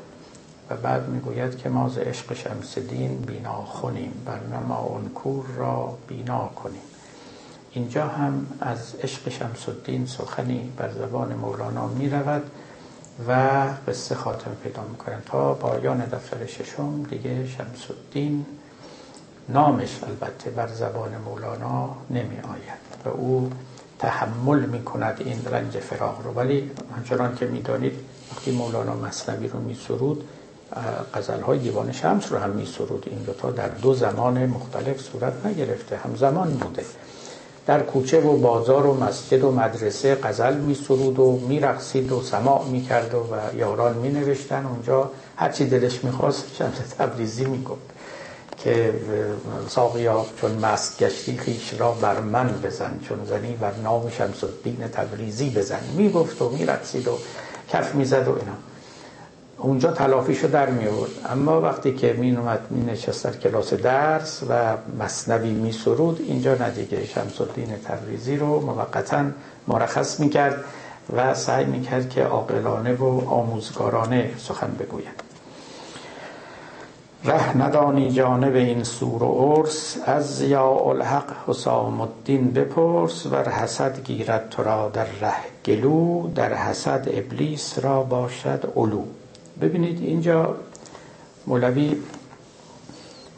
[0.70, 5.98] و بعد می‌گوید که ما ز عشق شمس دین بینا خونیم برنما اون کور را
[6.08, 6.91] بینا کنیم.
[7.74, 12.44] اینجا هم از عشق شمس الدین سخنی بر زبان مولانا می رود
[13.28, 17.04] و قصه خاتم پیدا می‌کنن تا پایان دفتر ششم.
[17.04, 18.46] دیگه شمس الدین
[19.50, 23.52] نامش البته بر زبان مولانا نمی آید و او
[24.00, 26.32] تحمل می کند این رنج فراغ رو.
[26.32, 27.94] ولی همچنان که می‌دانید
[28.32, 30.24] وقتی مولانا مصنوی رو می سرود
[31.14, 35.46] قزل های دیوان شمس رو هم می سرود این دوتا در دو زمان مختلف صورت
[35.46, 35.98] نگرفته.
[35.98, 36.86] همزمان بوده.
[37.66, 42.22] در کوچه و بازار و مسجد و مدرسه قزل می سرود و می رقصید و
[42.22, 47.64] سماع می کرد و یاران می نوشتن اونجا هرچی دلش می خواست شمس تبریزی می
[47.64, 47.82] گفت
[48.58, 48.94] که
[49.68, 54.88] ساقیا چون مست گشتی خیش را بر من بزن چون زنی بر نام شمس الدین
[54.88, 55.80] تبریزی بزن.
[55.98, 57.18] می گفت و می رقصید و
[57.70, 58.71] کف می زد و اینا.
[59.62, 64.44] اونجا تلافیشو در می آورد اما وقتی که می نومد می نشست در کلاس درس
[64.50, 69.24] و مصنوی می سرود اینجا ندیگه شمس الدین تبریزی رو موقتا
[69.68, 70.64] مرخص می کرد
[71.16, 75.24] و سعی می کرد که عاقلانه و آموزگارانه سخن بگوید.
[77.26, 84.04] ره ندانی جانب این سور و عرس از یا الحق حسام الدین بپرس ور حسد
[84.04, 85.34] گیرد تو را در ره
[85.66, 89.04] گلو در حسد ابلیس را باشد علو.
[89.62, 90.56] ببینید اینجا
[91.48, 91.98] مولوی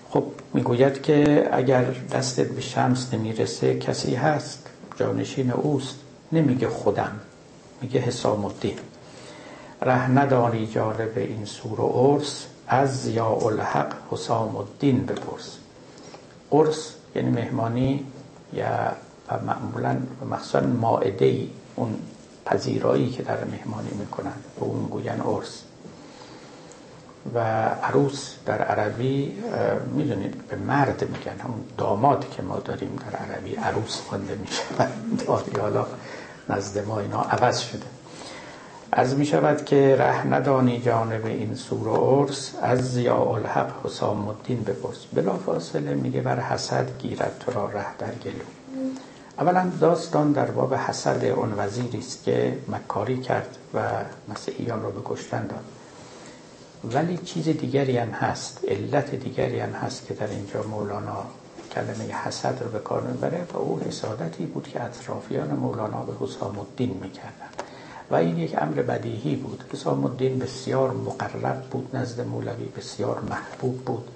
[0.10, 5.96] خب می‌گوید که اگر دستت به شمس نمی‌رسه کسی هست جانشین اوست.
[6.32, 7.12] نمیگه خودم
[7.82, 8.78] میگه حسام الدین.
[9.82, 15.58] ره ندانی جانب این سور و عرس از یا الحق حسام الدین بپرس.
[16.52, 18.06] قرص یعنی مهمانی
[18.54, 18.92] یا
[19.46, 19.98] معمولا
[20.32, 21.96] مخصوصا ماعده اون
[22.46, 25.64] پذیرایی که در مهمانی می‌کنن به اون گوین عرس.
[27.36, 27.40] و
[27.84, 29.44] عروس در عربی
[29.96, 31.40] می‌دونید به مرد میگن.
[31.44, 34.64] همون داماد که ما داریم در عربی عروس خونده میشه.
[35.62, 35.86] حالا
[36.50, 37.86] نزد ما اینا عوض شده.
[38.92, 42.52] از می شود که ره ندانی جانب این سور و عرس.
[42.62, 45.06] از یا الحق حسام الدین بپرس.
[45.14, 48.44] بلا فاصله میگه بر حسد گیرد تو را ره در گلو.
[49.40, 53.80] اولا داستان در باب حسد اون وزیری است که مکاری کرد و
[54.30, 55.64] مسیحیان را به کشتن داد.
[56.84, 61.26] ولی چیز دیگری هم هست علت دیگری هم هست که در اینجا مولانا
[61.76, 66.60] کلمه حسد رو به کار می‌بره و او حسادتی بود که اطرافیان مولانا به حسام
[66.60, 67.50] الدین می‌کردن
[68.12, 69.64] و این یک امر بدیهی بود.
[69.74, 74.08] حسام الدین بسیار مقرب بود نزد مولوی بسیار محبوب بود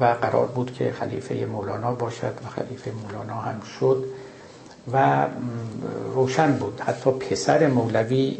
[0.00, 4.04] و قرار بود که خلیفه مولانا باشد و خلیفه مولانا هم شد.
[4.92, 5.26] و
[6.14, 6.80] روشن بود.
[6.80, 8.38] حتی پسر مولوی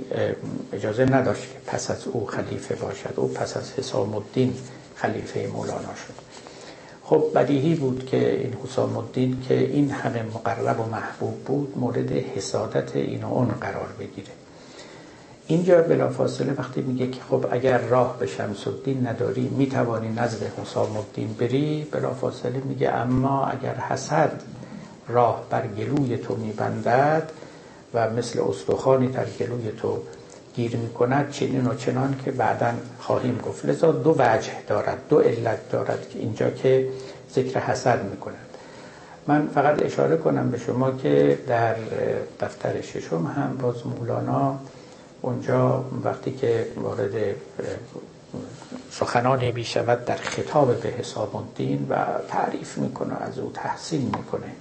[0.72, 3.14] اجازه نداشت که پس از او خلیفه باشد.
[3.16, 4.54] او پس از حسام الدین
[4.94, 6.14] خلیفه مولانا شد.
[7.02, 12.12] خب بدیهی بود که این حسام الدین که این همه مقرب و محبوب بود مورد
[12.12, 14.28] حسادت این و اون قرار بگیره.
[15.46, 20.96] اینجا بلافاصله وقتی میگه که خب اگر راه به شمس الدین نداری می‌توانی نزد حسام
[20.96, 24.42] الدین بری بلافاصله میگه اما اگر حسد
[25.08, 27.30] راه بر گلوی تو میبندد
[27.94, 29.98] و مثل استخوانی در گلوی تو
[30.54, 33.66] گیر می‌کند چنین و چنان که بعدا خواهیم گفت.
[33.66, 36.88] لذا دو وجه دارد دو علت دارد که اینجا که
[37.34, 38.34] ذکر حسد می‌کند.
[39.26, 41.74] من فقط اشاره کنم به شما که در
[42.40, 44.58] دفتر ششم هم باز مولانا
[45.22, 47.34] اونجا وقتی که وارد
[48.90, 51.96] سخنانی می شود در خطاب به حساب الدین و
[52.28, 54.52] تعریف می‌کنه از او تحسین می‌کنه.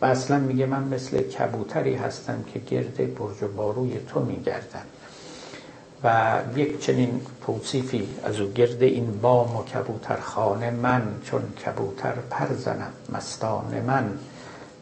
[0.00, 4.86] و اصلا میگه من مثل کبوتری هستم که گرد برج و باروی تو میگردم.
[6.04, 12.54] و یک چنین توصیفی از او گرد این بام و کبوترخانه من چون کبوتر پر
[12.54, 14.18] زنم مستان من.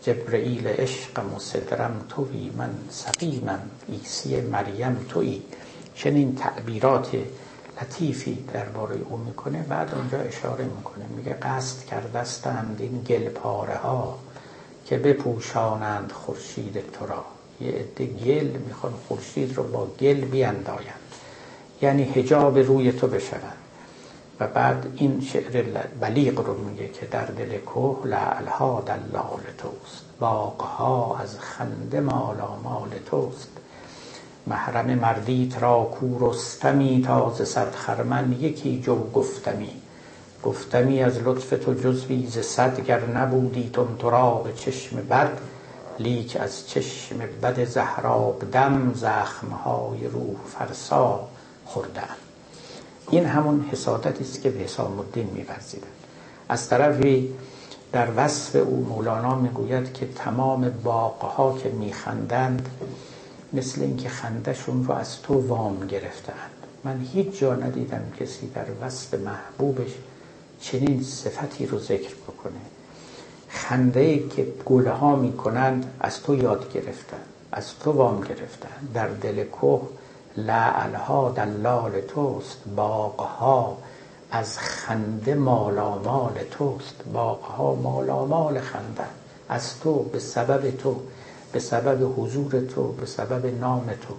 [0.03, 5.42] جبرئیل عشقم و صدرم توی من سقیمم ایسی مریم توی.
[5.94, 7.11] چنین تعبیرات
[7.83, 11.05] لطیفی درباره او می‌کنه بعد اونجا اشاره می‌کنه.
[11.16, 14.18] میگه قصد کردستند این گل پاره ها
[14.85, 17.25] که بپوشانند خورشید تو را.
[17.61, 21.01] یه عده گل می‌خوان خورشید رو با گل بیاندایند
[21.82, 23.57] یعنی حجاب روی تو بشوند.
[24.41, 25.64] و بعد این شعر
[26.01, 32.89] بلیغ رو میگه که در دل کوه لعلها دلال توست باغها از خنده مالا مال
[33.07, 33.49] توست.
[34.47, 39.70] محرم مردیت را کورستمی تازه صد خرمن یکی جو گفتمی.
[40.45, 45.38] گفتمی از لطف تو جزوی ز صد گر نبودی تراب چشم بد
[45.99, 51.28] لیک از چشم بد زهراب دم زخمهای روح فرسا
[51.64, 52.09] خوردم
[53.11, 55.86] این همون حسادتی است که به حسام الدین میورزیدن.
[56.49, 57.34] از طرفی
[57.92, 62.68] در وصف او مولانا می‌گوید که تمام باغها که میخندند
[63.53, 66.51] مثل اینکه خندشون رو از تو وام گرفتند
[66.84, 69.90] من هیچ جا ندیدم کسی در وصف محبوبش
[70.61, 72.61] چنین صفتی رو ذکر بکنه.
[73.48, 77.20] خنده که گله ها می‌کنند از تو یاد گرفتن
[77.52, 78.88] از تو وام گرفتن.
[78.94, 79.88] در دل کوه
[80.36, 83.78] لعلها دلال توست باغها
[84.30, 86.94] از خنده مالامال توست.
[87.12, 89.05] باغها مالامال خنده.
[89.48, 90.96] از تو به سبب تو
[91.52, 94.14] به سبب حضور تو به سبب نام تو.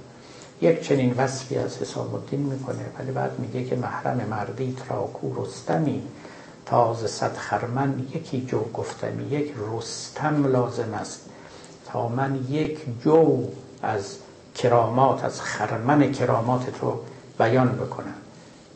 [0.62, 5.43] یک چنین وصفی از حسام الدین می‌کنه ولی بعد میگه که محرم مردیت را کو
[5.43, 6.03] رستمی
[6.66, 11.30] تاز صد خرمن یکی جو گفتمی یک رستم لازم است
[11.86, 13.43] تا من یک جو
[13.82, 14.16] از
[14.56, 16.99] کرامات از خرمن کرامات تو
[17.39, 18.14] بیان بکنم.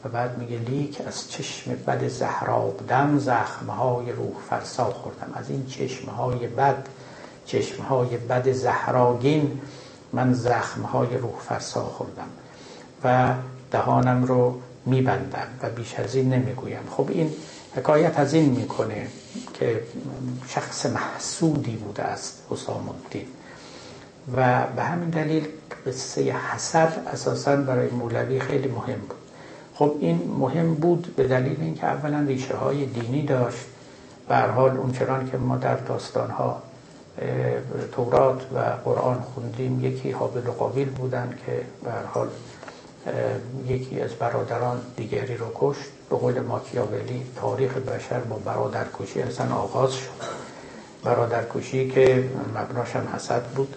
[0.05, 5.31] و بعد میگه لیک از چشم بد زهراب دم زخمهای روح فرسا خوردم.
[5.35, 6.87] از این چشمهای بد
[7.45, 9.61] چشمهای بد زهراگین
[10.13, 12.27] من زخمهای روح فرسا خوردم
[13.03, 13.33] و
[13.71, 16.83] دهانم رو میبندم و بیش از این نمی‌گویم.
[16.89, 17.33] خب این
[17.75, 19.07] حکایت از این می‌کنه
[19.53, 19.81] که
[20.47, 23.27] شخص محسودی بوده است حسام الدین
[24.35, 25.47] و به همین دلیل
[25.85, 29.17] قصه حسد اساسا برای مولوی خیلی مهم بود.
[29.73, 33.65] خب این مهم بود به دلیل اینکه اولا ریشه های دینی داشت.
[34.29, 36.61] به حال اون چنان که ما در داستان ها
[37.91, 39.85] تورات و قرآن خوندیم.
[39.85, 42.27] یکی حابل و قابیل بودن که به حال
[43.67, 45.89] یکی از برادران دیگری رو کشت.
[46.09, 50.09] به قول ماکیاولی تاریخ بشر با برادرکشی اصلا آغاز شد.
[51.03, 53.75] برادرکشی که مبناش هم حسد بود.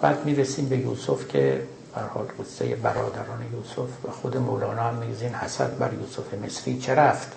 [0.00, 1.62] بعد می‌رسیم به یوسف که
[1.94, 6.94] بر حال قصه برادران یوسف و خود مولانا هم این حسد بر یوسف مصری چه
[6.94, 7.32] رفت.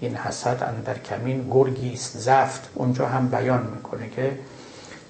[0.00, 2.70] این حسد اندر کمین گرگیست زفت.
[2.74, 4.38] اونجا هم بیان می‌کنه که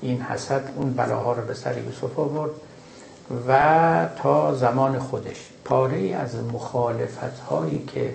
[0.02, 2.50] این حسد اون بلاها رو به سر یوسف آورد
[3.48, 5.50] و تا زمان خودش.
[5.64, 8.14] پاره از مخالفت هایی که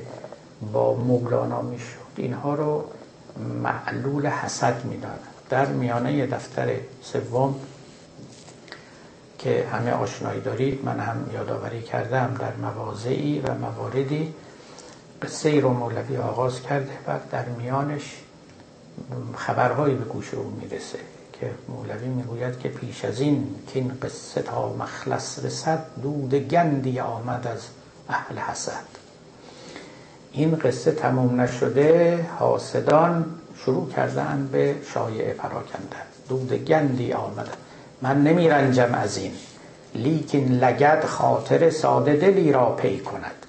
[0.74, 2.84] با مولانا می‌شد اینها رو
[3.63, 5.19] معلول حسد می‌دانند
[5.49, 6.69] در میانه دفتر
[7.01, 7.55] سوم
[9.39, 14.34] که همه آشنایی دارید من هم یادآوری کردم در مواضعی و مواردی
[15.22, 18.15] قصه رو مولوی آغاز کرده و در میانش
[19.36, 20.99] خبرهایی به گوش او می‌رسه
[21.34, 26.99] که مولوی می‌گوید که پیش از این که این قصه تا مخلص رسد دود گندی
[26.99, 27.61] آمد از
[28.09, 28.86] اهل حسد.
[30.32, 33.26] این قصه تموم نشده حاسدان
[33.57, 37.57] شروع کردن به شایعه پراکندن دود گندی آمد.
[38.01, 39.32] من نمی رنجم از این
[39.95, 43.41] لیکن لگد خاطر ساده دلی را پی کند.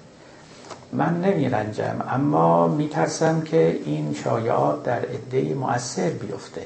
[0.93, 6.61] من نمی رنجم اما می ترسم که این شایعات در عده مؤثر بیفته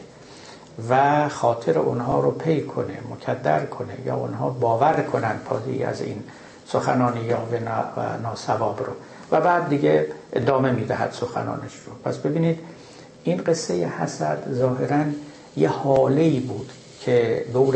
[0.90, 6.24] و خاطر اونها رو پی کنه مکدر کنه یا اونها باور کنن پادی از این
[6.68, 7.40] سخنانی یا
[7.98, 8.94] و ناسواب رو.
[9.32, 11.94] و بعد دیگه ادامه می‌دهد سخنانش رو.
[12.06, 12.60] پس ببینید
[13.24, 15.04] این قصه حسد ظاهرا
[15.58, 16.72] یه حاله بود
[17.02, 17.76] که دور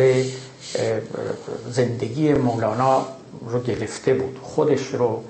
[1.69, 3.05] زندگی مولانا
[3.47, 5.23] رو گرفته بود خودش رو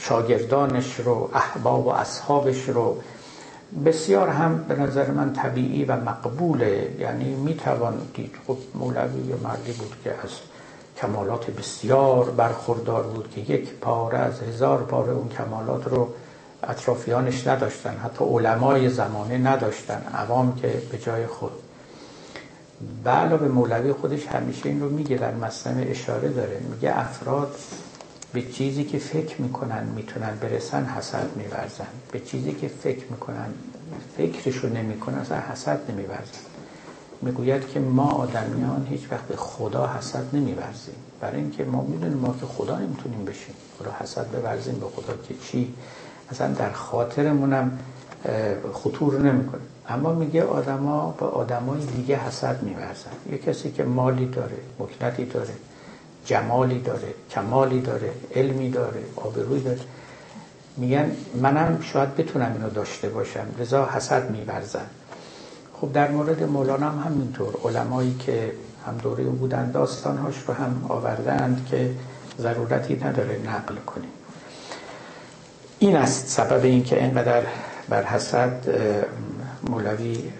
[0.00, 2.96] شاگردانش رو احباب و اصحابش رو.
[3.84, 6.96] بسیار هم به نظر من طبیعی و مقبوله.
[6.98, 8.34] یعنی می‌توان دید.
[8.46, 10.30] خب مولوی مردی بود که از
[10.96, 16.08] کمالات بسیار برخوردار بود که یک پاره از هزار پاره اون کمالات رو
[16.62, 17.96] اطرافیانش نداشتن.
[18.04, 20.02] حتی علمای زمانه نداشتن.
[20.14, 21.52] عوام که به جای خود.
[23.04, 26.60] به علاوه مولوی خودش همیشه این رو میگه در مصنع اشاره داره.
[26.74, 27.56] میگه افراد
[28.32, 31.86] به چیزی که فکر می‌کنن می‌تونن برسن حسد میورزن.
[32.12, 33.46] به چیزی که فکر می‌کنن
[34.16, 36.44] فکرشو نمی‌کنن اصلا حسد نمیورزن.
[37.22, 40.94] می‌گوید که ما آدمیان هیچ وقت به خدا حسد نمیورزیم.
[41.20, 43.54] برای اینکه ما می‌دونیم ما که خدا نمی‌تونیم بشیم.
[43.78, 45.74] خدا حسد بورزیم به خدا که چی؟
[46.30, 47.78] اصلا در خاطرمونم
[48.72, 49.60] خطور نمی‌کنه.
[49.88, 53.10] اما میگه آدما به آدمای دیگه حسد میورزن.
[53.32, 55.54] یه کسی که مالی داره مکنتی داره
[56.24, 59.80] جمالی داره کمالی داره علمی داره آبروی داره.
[60.76, 61.10] میگن
[61.42, 63.46] منم شاید بتونم اینو داشته باشم.
[63.58, 64.86] لذا حسد میورزن.
[65.80, 67.54] خب در مورد مولانا هم همینطور.
[67.64, 68.52] علمایی که
[68.86, 71.90] هم دوره او بودن داستانهاش رو هم آوردند که
[72.38, 74.10] ضرورتی نداره نقل کنیم.
[75.78, 77.42] این است سبب این که اینقدر
[77.88, 78.64] بر حسد
[79.68, 80.30] مولوی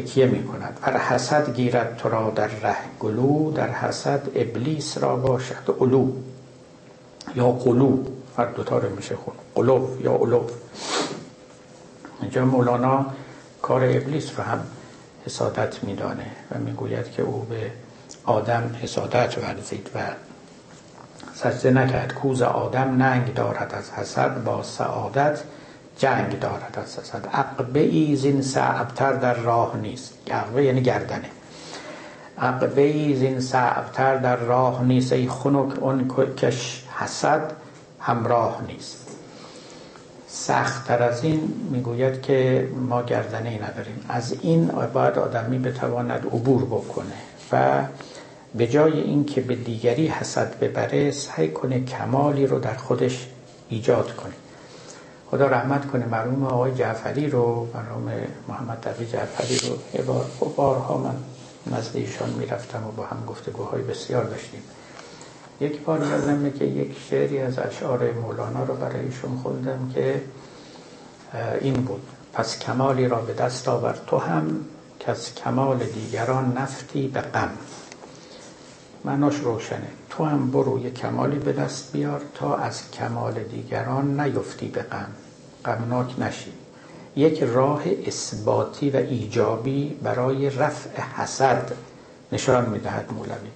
[0.00, 5.16] تکیه می کند بر حسد گیرد تو را در ره گلو در حسد ابلیس را
[5.16, 6.12] باشد علو.
[7.34, 8.04] یا قلو
[8.36, 9.34] هر دوتا رو میشه خون.
[9.54, 10.42] قلو یا علو.
[12.20, 13.06] اینجا مولانا
[13.62, 14.60] کار ابلیس رو هم
[15.26, 17.70] حسادت میدانه و می‌گوید که او به
[18.24, 19.98] آدم حسادت ورزید و
[21.34, 22.14] سجده نکرد.
[22.14, 25.38] کوز آدم ننگ دارد از حسد با سعادت
[25.98, 30.14] جنگ دارد حسد عقبه ای زین صعبتر در راه نیست.
[30.30, 31.30] عقبه یعنی گردنه.
[32.38, 35.12] عقبه ای زین صعبتر در راه نیست.
[35.12, 37.52] ای خنک اون کش حسد
[38.00, 39.08] همراه نیست.
[40.28, 44.04] سختتر از این می‌گوید که ما گردنه ای نداریم.
[44.08, 47.14] از این باید آدمی بتواند عبور بکنه
[47.52, 47.82] و
[48.54, 53.26] به جای اینکه به دیگری حسد ببره سعی کنه کمالی رو در خودش
[53.68, 54.34] ایجاد کنه.
[55.30, 58.12] خدا رحمت کنه مرحوم آقای جعفری رو مرحوم
[58.48, 59.78] محمد تقی جعفری رو.
[59.94, 61.14] یه بار خب بارها من
[61.76, 64.62] نزد ایشان می‌رفتم و با هم گفتگوهای بسیار داشتیم.
[65.60, 70.22] یک بار یادمه که یک شعری از اشعار مولانا رو برای ایشون خوندم که
[71.60, 72.02] این بود.
[72.32, 74.64] پس کمالی را به دست آور تو هم
[75.00, 77.50] که از کمال دیگران نفتی به غم.
[79.08, 79.88] معناش روشنه.
[80.10, 85.06] تو هم برو یه کمالی به دست بیار تا از کمال دیگران نیفتی به غم.
[85.64, 86.52] غمناک نشی.
[87.16, 91.72] یک راه اثباتی و ایجابی برای رفع حسد
[92.32, 93.50] نشان می‌دهد مولوی.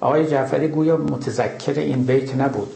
[0.00, 2.72] آقای جعفری گویا متذکر این بیت نبود.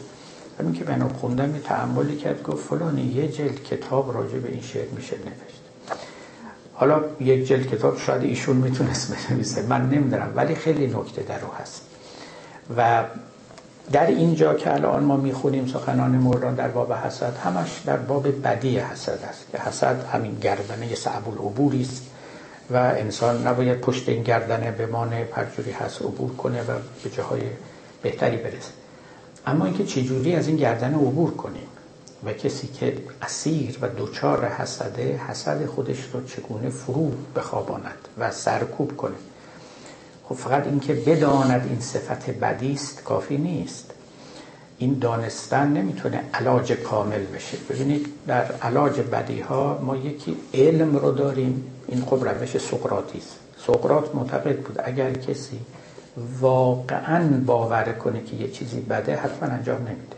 [0.59, 4.61] همین که بنا خوندم یه تعملی کرد گفت فلانی یه جلد کتاب راجع به این
[4.61, 5.61] شعر میشه نوشت.
[6.73, 9.61] حالا یک جلد کتاب شاید ایشون می‌تونست بنویسه.
[9.61, 11.84] من نمی‌دونم ولی خیلی نکته در رو هست.
[12.77, 13.03] و
[13.91, 18.79] در اینجا که الان ما می‌خونیم سخنان موران در باب حسد همش در باب بدی
[18.79, 22.03] حسد است که حسد همین گردنه صعب العبوری است
[22.71, 26.71] و انسان نباید پشت این گردنه بمانه پرجوری هست عبور کنه و
[27.03, 27.41] به جاهای
[28.01, 28.71] بهتری برسه.
[29.47, 31.67] اما اینکه چجوری از این گردنه عبور کنیم
[32.25, 38.97] و کسی که اسیر و دوچار حسده حسد خودش رو چگونه فرو بخواباند و سرکوب
[38.97, 39.15] کنه.
[40.29, 43.91] خب فقط اینکه بداند این صفت بدی است کافی نیست.
[44.77, 47.57] این دانستن نمی‌تونه علاج کامل بشه.
[47.69, 53.35] ببینید در علاج بدی ها ما یکی علم رو داریم این خب روش سقراطی است.
[53.67, 55.59] سقراط معتقد بود اگر کسی
[56.39, 60.15] واقعا باور کنه که یه چیزی بده حتما انجام نمیده.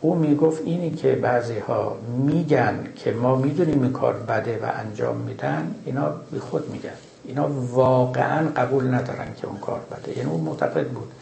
[0.00, 1.96] او می‌گفت اینی که بعضی ها
[2.26, 7.03] میگن که ما می‌دونیم این کار بده و انجام میدن اینا بی خود میگن.
[7.24, 10.18] اینا واقعا قبول ندارن که اون کار بده.
[10.18, 11.12] یعنی اون معتقد بود.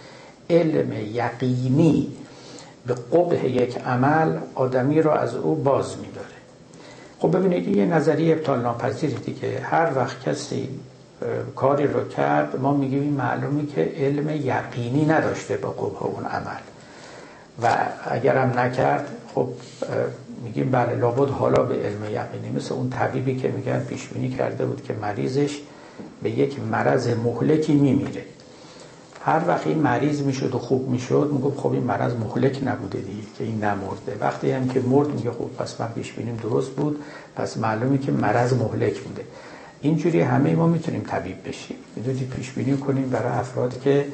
[0.51, 2.13] علم یقینی
[2.87, 6.27] به قبح یک عمل آدمی رو از او باز میداره.
[7.19, 9.61] خب ببینید یه نظریه ابطال ناپذیری دیگه.
[9.61, 10.69] هر وقت کسی
[11.57, 16.61] کاری رو کرد ما میگیم این معلومی که علم یقینی نداشته با قبح اون عمل.
[17.63, 17.77] و
[18.11, 19.49] اگرم نکرد خب
[20.45, 22.57] میگیم بله لابد حالا به علم یقینی.
[22.57, 25.61] مثل اون طبیبی که میگن پیش کرده بود که مریضش
[26.23, 28.25] به یک مرض مهلکی میمیره.
[29.25, 33.23] هر وقت این مریض می‌شد و خوب می‌شد می‌گفت خب این مرض مهلک نبوده دیگه
[33.39, 34.17] که این نمرده.
[34.21, 37.03] وقتی هم که مرد میگه خب پس من پیش بینیم درست بود
[37.37, 39.25] پس معلومه که مرض مهلک بوده.
[39.81, 41.77] اینجوری همه ما می‌تونیم طبیب بشیم.
[41.97, 44.07] می‌دونید پیش بینی کنیم برای افرادی که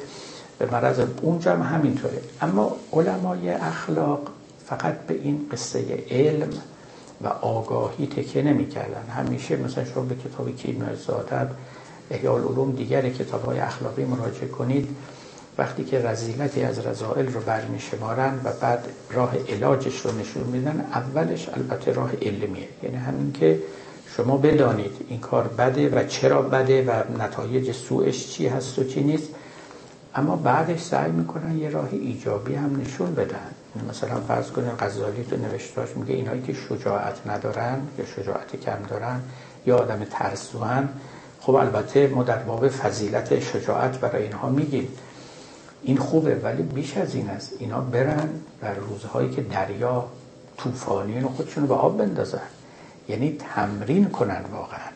[0.59, 2.21] به مرض اونجا هم همینطوره.
[2.41, 4.19] اما علمای اخلاق
[4.65, 6.49] فقط به این قصه علم
[7.23, 9.03] و آگاهی تکیه نمی‌کردن.
[9.15, 10.95] همیشه مثلا شما به کتاب کیمیای
[12.11, 14.95] احیاء العلوم دیگر کتاب های اخلاقی مراجعه کنید.
[15.57, 20.85] وقتی که رزیلتی از رضائل رو برمی شمارن و بعد راه علاجش رو نشون میدن
[20.93, 22.67] اولش البته راه علمیه.
[22.83, 23.59] یعنی همین که
[24.17, 29.03] شما بدانید این کار بده و چرا بده و نتایج سوءش چی هست و چی
[29.03, 29.29] نیست.
[30.15, 33.49] اما بعدش سعی می‌کنن یه راه ایجابی هم نشون بدن.
[33.89, 39.21] مثلا فرض کنید غزالی تو نوشتاش میگه اینایی که شجاعت ندارن یا شجاعت کم دارن
[39.65, 40.89] یا آدم ترسوان
[41.41, 44.87] خب البته ما در باب فضیلت شجاعت برای اینها میگیم.
[45.83, 47.51] این خوبه ولی بیش از این است.
[47.59, 48.29] اینا برن
[48.61, 50.05] در روزهایی که دریا
[50.57, 52.41] طوفانی خودشون به آب بندازن.
[53.09, 54.89] یعنی تمرین کنن واقعا.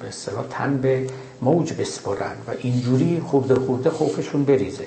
[0.00, 1.06] به اصطلاح تن به
[1.42, 4.86] موج بسپرن و اینجوری خورده خورده خوفشون بریزه.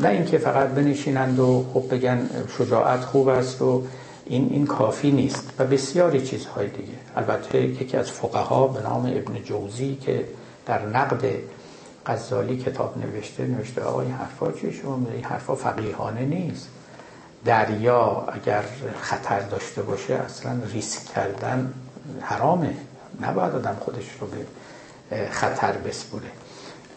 [0.00, 3.82] نه اینکه فقط بنشینند و خب بگن شجاعت خوب است و
[4.26, 5.52] این این کافی نیست.
[5.58, 6.98] و بسیاری چیزهای دیگه.
[7.16, 10.24] البته یکی از فقها به نام ابن جوزی که
[10.66, 11.24] در نقد
[12.06, 16.68] غزالی کتاب نوشته نوشته آقا این حرفا چیه شما این حرفا فقیهانه نیست.
[17.44, 18.64] دریا اگر
[19.00, 21.72] خطر داشته باشه اصلا ریسک کردن
[22.20, 22.74] حرامه.
[23.20, 26.30] نباید آدم خودش رو به خطر بسپوره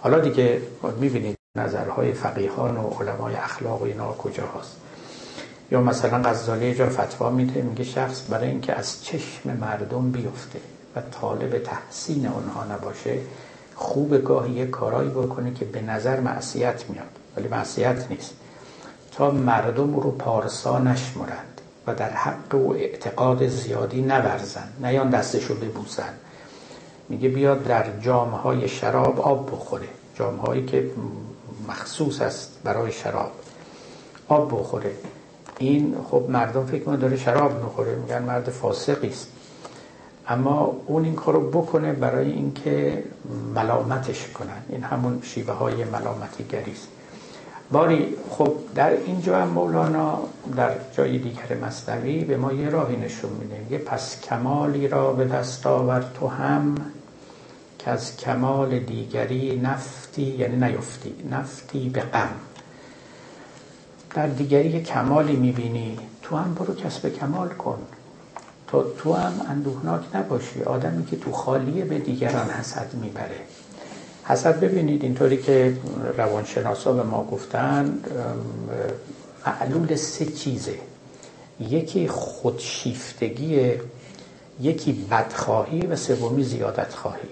[0.02, 0.62] حالا دیگه
[1.00, 4.78] می‌بینید نظرهای فقیهان و علمای اخلاق و اینا کجا هست
[5.72, 10.60] یا مثلا غزالی جا فتوا میده میگه شخص برای اینکه از چشم مردم بیفته
[10.96, 13.20] و طالب تحسین اونها نباشه
[13.80, 17.06] خوب گاهی یه کارایی بکنه که به نظر معصیت میاد.
[17.38, 18.34] ولی معصیت نیست.
[19.12, 26.14] تا مردم رو پارسا نشمرند و در حق و اعتقاد زیادی نورزن نیان دستشو ببوسن.
[27.10, 29.88] میگه بیاد در جامعه های شراب آب بخوره.
[30.16, 30.92] جامعه هایی که
[31.68, 33.32] مخصوص است برای شراب.
[34.28, 34.92] آب بخوره.
[35.60, 39.28] این خب مردم فکر کنه داره شراب می‌خوره میگن مرد فاسقی است.
[40.28, 43.04] اما اون این کارو بکنه برای اینکه
[43.56, 44.62] ملامتش کنن.
[44.70, 46.88] این همون شیوه های ملامتیگری است.
[47.72, 50.20] باری خب در اینجا هم مولانا
[50.56, 53.72] در جای دیگر مصنوی به ما یه راهی نشون میده.
[53.72, 56.76] یه پس کمالی را به دست آور تو هم
[57.80, 61.14] که از کمال دیگری نفتی یعنی نیفتی.
[61.32, 62.49] نفتی به غم.
[64.16, 67.80] در دیگری کمالی می‌بینی تو هم برو کسب کمال کن.
[68.68, 70.64] تو تو هم اندوهناک نباشی.
[70.64, 73.40] آدمی که تو خالیه به دیگران حسد می‌بره.
[74.24, 75.78] حسد ببینید اینطوری که
[76.18, 78.00] روانشناسا به ما گفتن
[79.46, 80.76] معلول سه چیزه.
[81.60, 83.72] یکی خودشیفتگی
[84.62, 87.30] یکی بدخواهی و سومی زیادت خواهی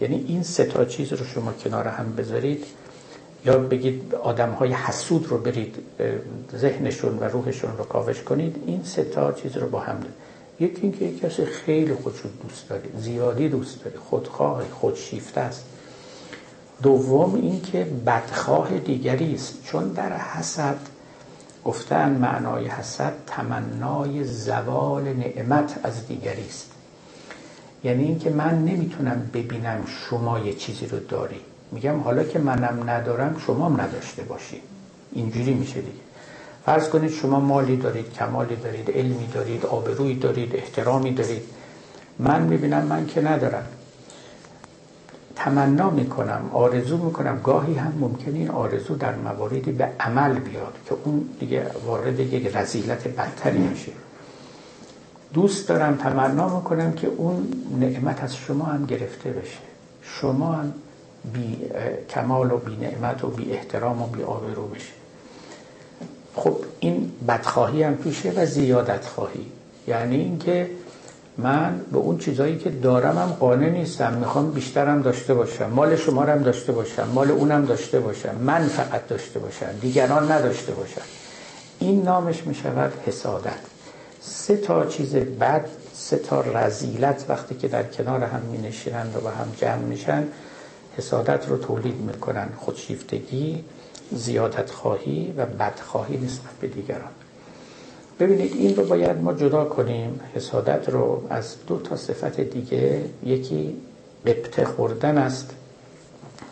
[0.00, 2.64] یعنی این سه تا چیز رو شما کنار هم بذارید.
[3.44, 5.76] یا بگید آدم های حسود رو برید
[6.56, 10.14] ذهنشون و روحشون رو کاوش کنید این سه تا چیز رو با هم دارید.
[10.60, 15.64] یکی اینکه یک کسی خیلی خودش دوست داره زیادی دوست داره خودخواه خودشیفته است.
[16.82, 19.64] دوم اینکه بدخواه دیگری است.
[19.64, 20.76] چون در حسد
[21.64, 26.70] گفتن معنای حسد تمنای زوال نعمت از دیگری است.
[27.84, 31.40] یعنی اینکه من نمی‌تونم ببینم شما یه چیزی رو داری
[31.72, 34.60] میگم حالا که منم ندارم شما هم نداشته باشی.
[35.12, 36.04] اینجوری میشه دیگه.
[36.66, 41.42] فرض کنید شما مالی دارید کمالی دارید علمی دارید آبرویی دارید احترامی دارید.
[42.18, 43.64] من می‌بینم من که ندارم.
[45.36, 47.40] تمنا می‌کنم آرزو می‌کنم.
[47.44, 52.56] گاهی هم ممکنه این آرزو در مواردی به عمل بیاد که اون دیگه وارد یک
[52.56, 53.92] رزیلت بدتری میشه.
[55.32, 57.48] دوست دارم تمنا می‌کنم که اون
[57.80, 59.58] نعمت از شما هم گرفته بشه.
[60.02, 60.72] شما هم
[61.32, 61.56] بی
[62.10, 64.92] کمال و بی نعمت و بی احترام و بی آبرو بشه.
[66.36, 69.46] خب این بدخواهی هم پیشه و زیادت خواهی
[69.88, 70.70] یعنی اینکه
[71.38, 74.12] من به اون چیزایی که دارم هم قانع نیستم.
[74.12, 75.70] می‌خوام بیشترم داشته باشم.
[75.70, 77.08] مال شما هم داشته باشم.
[77.14, 78.34] مال اونم داشته باشم.
[78.34, 79.78] من فقط داشته باشم.
[79.80, 81.02] دیگران نداشته باشم
[81.78, 83.60] این نامش می‌شود حسادت.
[84.20, 85.64] سه تا چیز بد
[85.94, 90.24] سه تا رزیلت وقتی که در کنار هم می نشینند و با هم جمع میشن.
[90.96, 92.48] حسادت رو تولید می‌کنن.
[92.56, 93.64] خودشیفتگی
[94.12, 97.12] زیادت خواهی و بدخواهی نسبت به دیگران.
[98.20, 100.20] ببینید این رو باید ما جدا کنیم.
[100.34, 103.76] حسادت رو از دو تا صفت دیگه یکی
[104.26, 105.50] قبطه خوردن است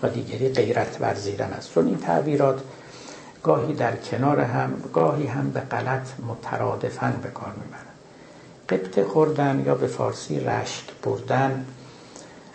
[0.03, 1.75] و دیگری غیرت ورزیدن است.
[1.75, 2.61] چون این تعبیرات
[3.43, 7.93] گاهی در کنار هم گاهی هم به غلط مترادفن به کار می‌برن.
[8.69, 11.65] قبطه خوردن یا به فارسی رشت بردن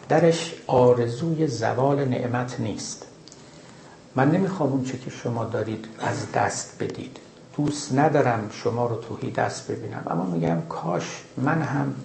[0.09, 3.05] درش آرزوی زوال نعمت نیست.
[4.15, 7.17] من نمی‌خوام اون چه که شما دارید از دست بدید.
[7.57, 10.03] دوست ندارم شما رو توهی دست ببینم.
[10.09, 11.95] اما میگم کاش من هم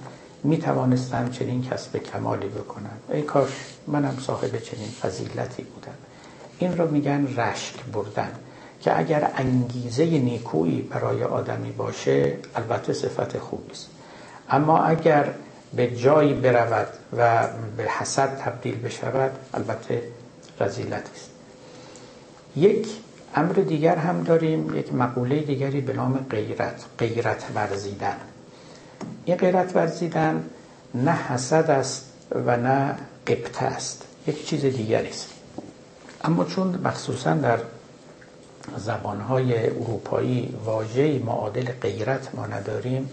[0.45, 2.99] می‌توانستم چنین کسب کمالی بکنم.
[3.11, 3.51] ای کاش
[3.87, 5.95] منم صاحب چنین فضیلتی بودم.
[6.59, 8.33] این رو میگن رشک بردن
[8.81, 13.87] که اگر انگیزه نیکویی برای آدمی باشه البته صفت خوبی است.
[14.49, 15.35] اما اگر
[15.77, 17.47] به جایی برود و
[17.77, 20.03] به حسد تبدیل بشود البته
[20.61, 21.31] رزیلت است.
[22.57, 22.89] یک
[23.35, 28.17] امر دیگر هم داریم یک مقوله دیگری به نام غیرت غیرت ورزیدن.
[29.25, 30.45] این غیرت ورزیدن
[30.95, 32.13] نه حسد است
[32.47, 32.97] و نه
[33.27, 35.29] قبطه است یک چیز دیگری است.
[36.25, 37.59] اما چون مخصوصا در
[38.77, 43.11] زبانهای اروپایی واژه معادل غیرت ما نداریم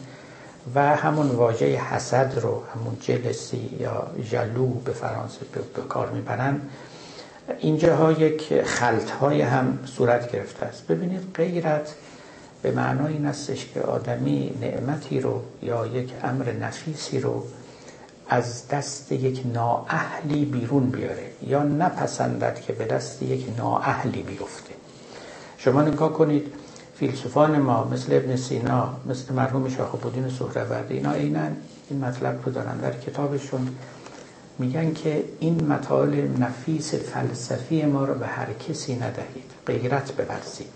[0.75, 5.39] و همون واژه حسد رو همون جلسی یا جلو به فرانسه
[5.75, 6.61] به کار می‌برن.
[7.59, 10.87] اینجاها یک خلط های هم صورت گرفته است.
[10.87, 11.95] ببینید غیرت
[12.61, 17.43] به معنای این استش که آدمی نعمتی رو یا یک امر نفیسی رو
[18.29, 24.73] از دست یک نااهلی بیرون بیاره یا نپسندد که به دست یک نااهلی بیفته.
[25.57, 26.53] شما نگاه کنید
[26.99, 31.41] فیلسوفان ما مثل ابن سینا مثل مرحوم شاخ الدین سهروردی اینا عینا
[31.89, 33.75] این مطلب رو دارن در کتابشون.
[34.59, 40.71] میگن که این مطالب نفیس فلسفی ما رو به هر کسی ندهید غیرت بورزید.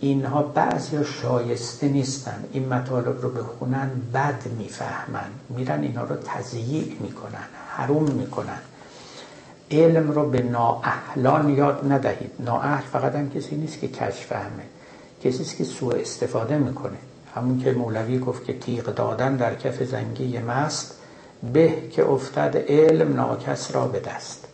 [0.00, 5.30] اینها بعضی شایسته نیستن این مطالب رو بخونن بد می‌فهمن.
[5.48, 8.58] میرن اینها رو تضییع می‌کنن حروم می‌کنن.
[9.70, 12.30] علم رو به نااهلان یاد ندهید.
[12.38, 14.75] نااهل فقط هم کسی نیست که کش فهمه
[15.26, 16.98] کسی که سوء استفاده می‌کنه.
[17.34, 20.94] همون که مولوی گفت که تیغ دادن در کف زنگی مست
[21.52, 24.44] به که افتد علم ناکس را به دست.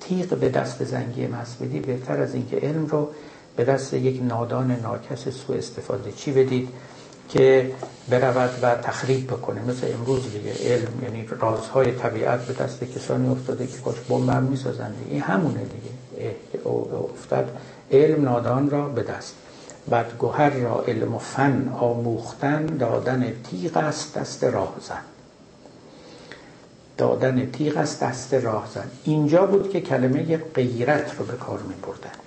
[0.00, 3.08] تیغ به دست زنگی مست بدی بهتر از اینکه علم رو
[3.56, 6.68] به دست یک نادان ناکس سو استفاده چی بدید؟
[7.28, 7.72] که
[8.10, 9.62] برود و تخریب بکنه.
[9.62, 14.42] مثل امروز دیگه علم یعنی رازهای طبیعت به دست کسانی افتاده که کاش بمب هم
[14.42, 16.34] می‌سازن این همونه دیگه.
[17.14, 17.56] افتاد
[17.90, 19.34] علم نادان را به دست.
[19.90, 25.00] بعد گوهر را علم و فن آموختن دادن تیغ است دست راهزن
[26.96, 32.18] دادن تیغ است دست راهزن اینجا بود که کلمه غیرت رو به کار می بردن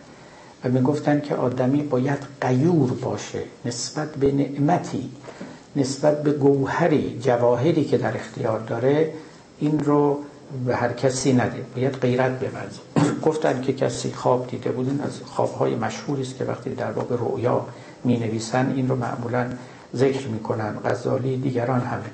[0.64, 5.12] و می گفتن که آدمی باید قیور باشه نسبت به نعمتی
[5.76, 9.14] نسبت به گوهری جواهری که در اختیار داره
[9.59, 10.20] این رو
[10.66, 11.66] به هر کسی نده.
[11.76, 16.69] باید غیرت بورزه گفتن که کسی خواب دیده بودین از خوابهای مشهوری است که وقتی
[16.69, 17.65] در باب رؤیا
[18.03, 19.49] می نویسن این رو معمولا
[19.95, 20.80] ذکر می‌کنن.
[20.86, 22.11] غزالی دیگران همه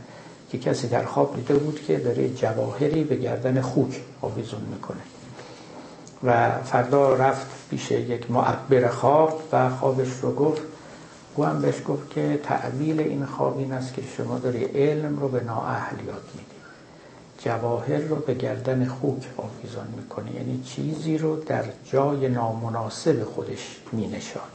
[0.52, 5.02] که کسی در خواب دیده بود که داره جواهری به گردن خوک آویزون می‌کنه.
[6.24, 10.62] و فردا رفت پیش یک معبر خواب و خوابش رو گفت.
[11.36, 15.28] او هم بهش گفت که تعبیل این خواب این است که شما داری علم رو
[15.28, 16.57] به نااهل یاد میدی.
[17.38, 20.32] جواهر رو به گردن خوک آویزان می‌کنی.
[20.32, 24.46] یعنی چیزی رو در جای نامناسب خودش مینشانی.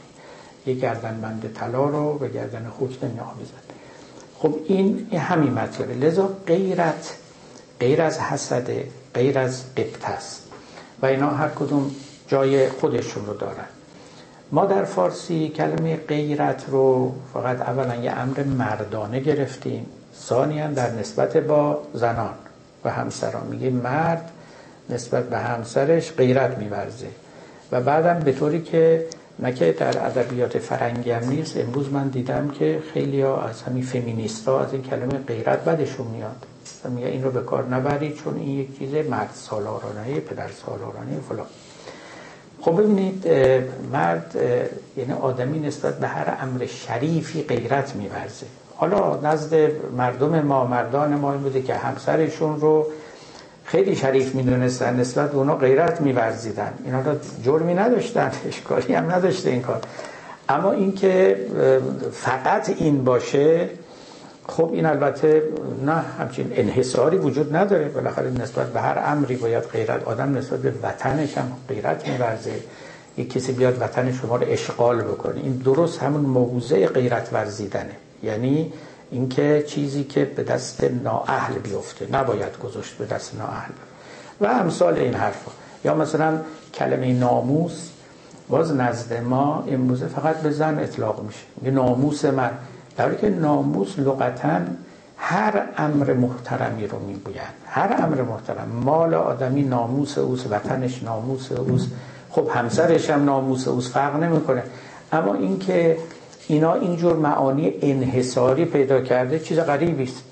[0.65, 3.63] یک گردنبند طلا رو به گردن خوک نمی آویزد.
[4.37, 5.93] خب این همین مطلبه.
[5.93, 7.17] لذا غیرت
[7.79, 10.43] غیر از حسده غیر از قبط است.
[11.01, 11.91] و اینا هر کدوم
[12.27, 13.65] جای خودشون رو دارن.
[14.51, 21.37] ما در فارسی کلمه غیرت رو فقط اولا یه امر مردانه گرفتیم ثانیا در نسبت
[21.37, 22.33] با زنان.
[22.85, 24.31] و همسران میگه مرد
[24.89, 27.07] نسبت به همسرش غیرت میورزه.
[27.71, 29.05] و بعدم به طوری که
[29.39, 33.83] نه که در ادبیات فرنگی هم نیست امروز من دیدم که خیلی ها از همین
[33.83, 36.45] فمینیست ها از این کلمه غیرت بدشون میاد.
[36.89, 41.45] میگه این رو به کار نبرید چون این یک چیز مرد سالارانه پدر سالارانه فلان.
[42.61, 43.27] خب ببینید
[43.91, 44.35] مرد
[44.97, 48.45] یعنی آدمی نسبت به هر امر شریفی غیرت میورزه.
[48.83, 52.87] حالا نزد مردم ما مردان ما این بوده که همسرشون رو
[53.65, 56.73] خیلی شریف می‌دونستن نسبت به اونا غیرت میورزیدن.
[56.85, 59.81] اینا را جرمی نداشتن اشکالی هم نداشته این کار.
[60.49, 61.45] اما اینکه
[62.11, 63.69] فقط این باشه
[64.47, 65.43] خب این البته
[65.85, 67.89] نه همچین انحصاری وجود نداره.
[67.89, 72.51] بالاخره نسبت به هر امری باید غیرت آدم نسبت به وطنش هم غیرت میورزه.
[73.17, 75.39] یک کسی بیاد وطن شما رو اشغال بکنه.
[75.43, 78.02] این درست همون موضع غیرت ورزیدنه.
[78.23, 78.73] یعنی
[79.11, 83.71] اینکه چیزی که به دست نااهل بیفته نباید گذاشت به دست نااهل.
[84.41, 85.51] و امثال این حرفا.
[85.85, 86.39] یا مثلا
[86.73, 87.89] کلمه ناموس
[88.49, 91.39] باز نزد ما امروزه فقط به زن اطلاق میشه.
[91.63, 92.51] یه ناموس من.
[92.97, 94.59] در که ناموس لغتا
[95.17, 97.53] هر امر محترمی رو می‌گویند.
[97.65, 98.69] هر امر محترم.
[98.69, 101.87] مال آدمی ناموس اوست وطنش ناموس اوست.
[102.29, 104.63] خب همسرش هم ناموس اوست فرق نمی‌کنه.
[105.11, 105.97] اما اینکه
[106.47, 110.23] اینا اینجور معانی انحصاری پیدا کرده چیز غریبی است.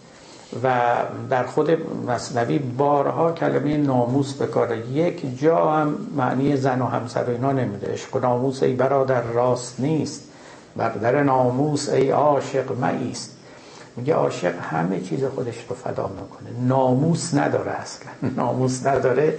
[0.63, 0.95] و
[1.29, 7.29] در خود مصنوی بارها کلمه ناموس بکاره یک جا هم معنی زن و همسر و
[7.29, 7.93] اینا نمیده.
[7.93, 10.23] عشق ناموس ای برادر راست نیست.
[10.75, 13.37] بردر ناموس ای عاشق مایست
[13.95, 16.67] میگه عاشق همه چیز خودش رو فدا می‌کنه.
[16.67, 18.11] ناموس نداره اصلا.
[18.43, 19.33] ناموس نداره.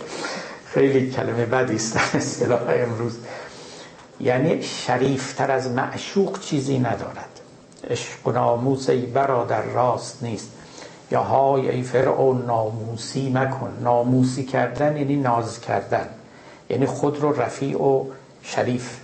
[0.66, 1.96] خیلی کلمه بدی است.
[2.14, 3.16] اصطلاح امروز.
[4.22, 7.40] یعنی شریفتر از معشوق چیزی ندارد.
[7.90, 10.50] عشق ناموس ای برادر راست نیست.
[11.10, 13.78] یا های ای فرعون ناموسی مکن.
[13.80, 16.08] ناموسی کردن یعنی ناز کردن.
[16.70, 18.04] یعنی خود رو رفیع و
[18.42, 19.00] شریف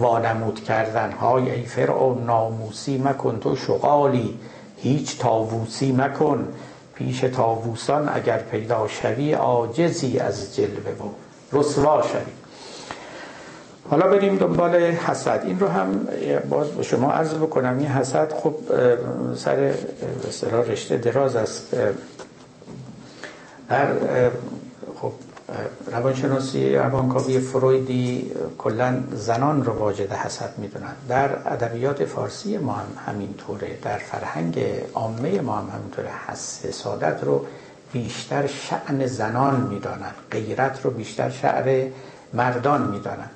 [0.00, 1.12] وانمود کردن.
[1.12, 3.38] های ای فرعون ناموسی مکن.
[3.40, 4.38] تو شغالی.
[4.76, 6.48] هیچ تاووسی مکن.
[6.94, 11.08] پیش تاووسان اگر پیدا شوی عاجزی از جلوه و
[11.58, 12.43] رسوا شوی.
[13.90, 15.42] حالا بریم دنبال حسد.
[15.44, 16.08] این رو هم
[16.48, 17.78] باز به شما عرض بکنم.
[17.78, 18.54] این حسد خب
[19.36, 19.74] سر
[20.28, 21.76] اصطلاح رشته دراز است.
[23.68, 23.86] در
[25.00, 25.12] خب
[25.92, 30.94] روانشناسی روانکاوی فرویدی کلا زنان رو واجد حسد می‌دونن.
[31.08, 33.78] در ادبیات فارسی ما هم همینطوره.
[33.82, 34.64] در فرهنگ
[34.94, 36.08] عامه ما هم همینطوره.
[36.62, 37.46] حسادت رو
[37.92, 40.14] بیشتر شعن زنان می‌دانن.
[40.30, 41.86] غیرت رو بیشتر شعر
[42.32, 43.30] مردان می‌دانن.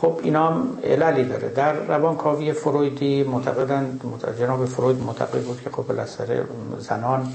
[0.00, 1.48] خب اینا هم عللی داره.
[1.48, 4.00] در روانکاوی فرویدی معتقدن
[4.38, 6.44] جناب فروید معتقد بود که خب بالاخره
[6.78, 7.32] زنان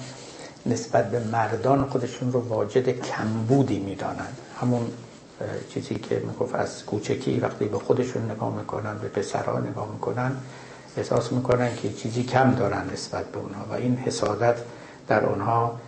[0.65, 4.27] نسبت به مردان خودشون رو واجد کمبودی می‌دانن.
[4.61, 4.81] همون
[5.69, 10.31] چیزی که می‌گفت از کوچکی وقتی به خودشون نگاه می‌کنن به پسرها نگاه می‌کنن
[10.97, 14.55] احساس می‌کنن که چیزی کم دارن نسبت به اونها و این حسادت
[15.07, 15.79] در اونها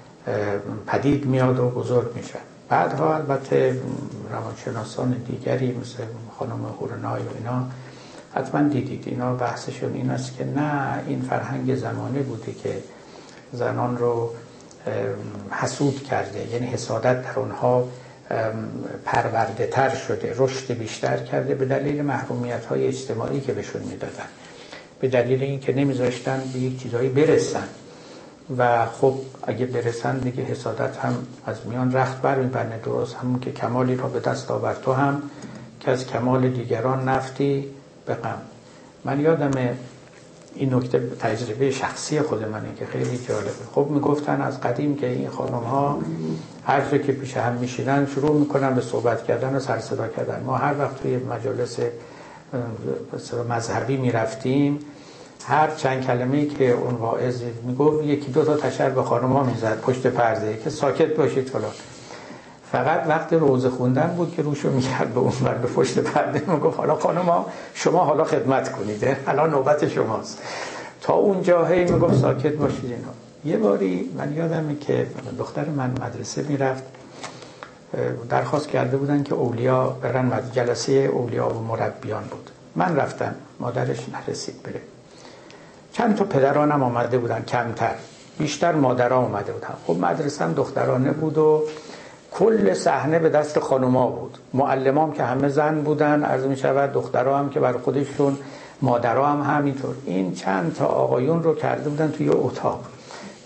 [0.87, 2.39] پدید میاد و بزرگ میشن
[2.69, 3.81] بعدها البته
[4.31, 6.03] روانشناسان دیگری مثل
[6.39, 7.65] خانم هورنای و اینا
[8.35, 9.03] حتما دیدید.
[9.07, 12.77] اینا بحثشون این است که نه این فرهنگ زمانه بوده که
[13.53, 14.33] زنان رو
[15.51, 16.47] حسود کرده.
[16.53, 17.87] یعنی حسادت در اونها
[19.05, 24.27] پرورده تر شده رشد بیشتر کرده به دلیل محرومیت های اجتماعی که بهشون می‌دادن.
[24.99, 27.67] به دلیل اینکه نمیذاشتن به یک چیزایی برسن.
[28.57, 33.51] و خب اگه برسن دیگه حسادت هم از میان رخت بر میبرنه درست همون که
[33.51, 34.81] کمالی را به دست آورد.
[34.81, 35.21] تو هم
[35.79, 37.65] که از کمال دیگران نفتی
[38.05, 38.41] به غم.
[39.05, 39.51] من یادم
[40.55, 43.51] این نکته تجربه شخصی خود منه که خیلی جالبه.
[43.75, 45.99] خب می‌گفتن از قدیم که این خانم ها
[46.65, 50.43] هر که پیش هم میشینن شروع می‌کنن به صحبت کردن و سر صدا کردن.
[50.43, 51.79] ما هر وقت توی مجالس
[53.49, 54.79] مذهبی می‌رفتیم
[55.45, 59.81] هر چند کلمه که اون واعظ می‌گفت یکی دو تا تشر به خانم ها می‌زد
[59.81, 61.71] پشت پرده که ساکت باشید فلان.
[62.71, 66.51] فقط وقت روزه خوندن بود که روشو می‌کرد به اون به پشت پرده.
[66.51, 69.17] می‌گفت حالا خانم ها شما حالا خدمت کنید.
[69.25, 70.41] حالا نوبت شماست.
[71.01, 73.13] تا اونجا هی می‌گفت ساکت باشید اینا.
[73.45, 75.07] یه باری من یادمه که
[75.39, 76.83] دختر من مدرسه می‌رفت.
[78.29, 82.49] درخواست کرده بودن که اولیا برن جلسه اولیا و مربیان بود.
[82.75, 83.35] من رفتم.
[83.59, 84.81] مادرش نرسید بره.
[85.91, 87.95] چند تا پدرانم آمده بودن کمتر.
[88.39, 89.73] بیشتر مادرها آمده بودن.
[89.87, 91.63] خب مدرسه هم دخترانه بود و
[92.31, 94.37] کل صحنه به دست خانوما بود.
[94.53, 98.37] معلمام که همه زن بودن عرض می شود دخترها هم که بر خودشون
[98.81, 99.95] مادرها هم همینطور.
[100.05, 102.85] این چند تا آقایون رو کرده بودن توی اتاق.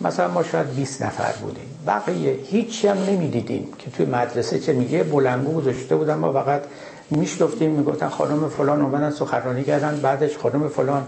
[0.02, 1.80] مثلا ما شاید 20 نفر بودیم.
[1.88, 5.04] بقیه هیچی هم نمی‌دیدیم که توی مدرسه چه میگه.
[5.04, 6.16] بلنگو گذاشته بودن.
[6.16, 6.62] ما فقط
[7.10, 10.00] میشتفتیم می‌گفتن خانم فلان اومدن سخنرانی کردن.
[10.02, 11.04] بعدش خانم فلان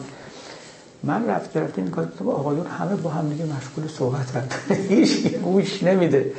[1.03, 4.53] من رفت رفتیم می‌گفتم آقایون همه با هم دیگه مشغول صحبت
[4.89, 6.31] هیچ گوش نمیده.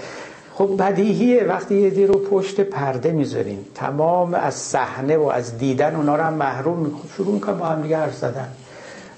[0.55, 1.45] خب بدیهیه.
[1.45, 6.23] وقتی یه دی رو پشت پرده می‌ذارین تمام از صحنه و از دیدن اونا رو
[6.23, 8.49] هم محروم شروع می‌کنن با هم دیگه حرف زدن.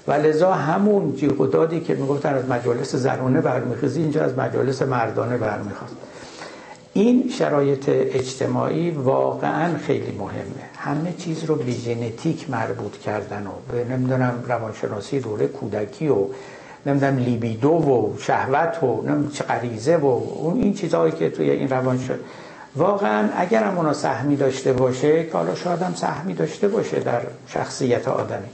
[0.07, 4.81] و لذا همون جیغ و دادی که می‌گفتن از مجالس زنانه برمیخیزی اینجا از مجالس
[4.81, 5.95] مردانه برمیخواست
[6.93, 10.67] این شرایط اجتماعی واقعا خیلی مهمه.
[10.87, 16.25] همه چیز رو به ژنتیک مربوط کردن و به نمی‌دونم روانشناسی دوره کودکی و
[16.85, 21.99] نمی‌دونم لیبیدو و شهوت و نمی‌دونم غریزه و اون این چیزهایی که توی این روان
[21.99, 22.19] شد
[22.75, 27.21] واقعا اگر هم اونا سهمی داشته باشه که حالا شاید هم سهمی داشته باشه در
[27.47, 28.49] شخصیت آدمی.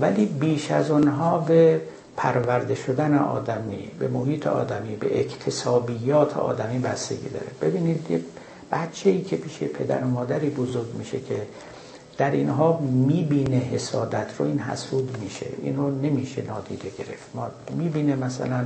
[0.00, 1.80] ولی بیش از اونها به
[2.16, 7.46] پرورده شدن آدمی به محیط آدمی به اکتسابیات آدمی بستگی داره.
[7.62, 8.24] ببینید
[8.72, 11.46] بچه ای که پیش پدر و مادری بزرگ میشه که
[12.18, 15.46] در اینها می‌بینه حسادت رو این حسود میشه.
[15.62, 17.28] این رو نمیشه نادیده گرفت.
[17.34, 18.64] ما می‌بینه مثلا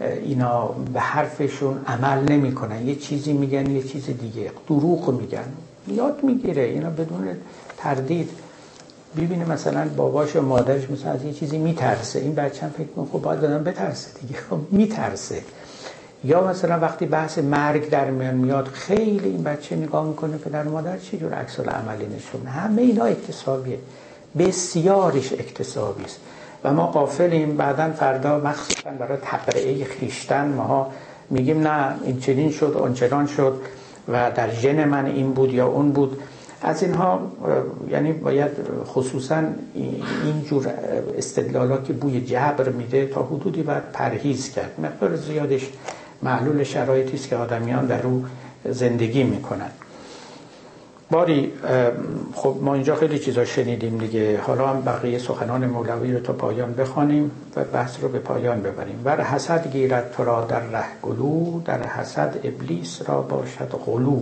[0.00, 2.86] اینا به حرفشون عمل نمی‌کنن.
[2.86, 4.50] یه چیزی میگن یه چیز دیگه.
[4.68, 5.44] دروغ میگن.
[5.88, 6.62] یاد می‌گیره.
[6.62, 7.28] اینا بدون
[7.76, 8.30] تردید.
[9.16, 12.18] ببینه مثلا باباش و مادرش مثلا از یه چیزی میترسه.
[12.18, 14.40] این بچه هم فکر کنه خب باید دادم بترسه دیگه.
[14.40, 15.42] خب میترسه.
[16.26, 20.98] یا مثلا وقتی بحث مرگ در میان میاد خیلی این بچه نگاه می‌کنه پدر مادر
[20.98, 23.78] چه جور عکس عملی نشون همه اینا اکتسابیه.
[24.38, 26.20] بسیارش اکتسابی است
[26.64, 27.56] و ما قافلیم.
[27.56, 30.92] بعدا فردا مخصوصا برای تبرئه خیشتن ما
[31.30, 33.60] میگیم نه این چنین شد آنچنان شد
[34.08, 36.18] و در ژن من این بود یا اون بود.
[36.62, 37.20] از اینها
[37.90, 38.50] یعنی باید
[38.86, 39.42] خصوصا
[39.74, 40.68] این جور
[41.18, 44.70] استدلالا که بوی جبر میده تا حدودی باید پرهیز کرد.
[44.82, 45.68] مقدار زیادش
[46.22, 48.24] معلول شرایطی است که آدمیان در او
[48.64, 49.70] زندگی می‌کنن
[51.10, 51.52] باری
[52.34, 54.40] خب ما اینجا خیلی چیزا شنیدیم دیگه.
[54.40, 59.00] حالا هم بقیه سخنان مولوی رو تا پایان بخوانیم و بحث رو به پایان ببریم.
[59.04, 64.20] بر حسد گیرد تو را در ره گلو در حسد ابلیس را باشد غلو.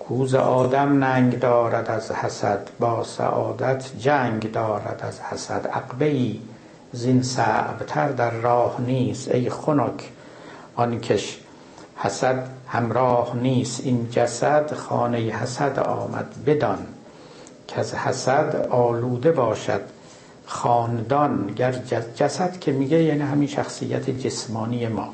[0.00, 5.66] کوز آدم ننگ دارد از حسد با سعادت جنگ دارد از حسد.
[5.66, 6.40] عقبه ای
[6.92, 10.10] زین صعبتر در راه نیست ای خنک.
[10.76, 11.38] آنکش
[11.96, 16.78] حسد همراه نیست این جسد خانه حسد آمد بدان.
[17.68, 19.80] که از حسد آلوده باشد
[20.46, 21.72] خاندان گر
[22.16, 25.08] جسد که میگه یعنی همین شخصیت جسمانی ما.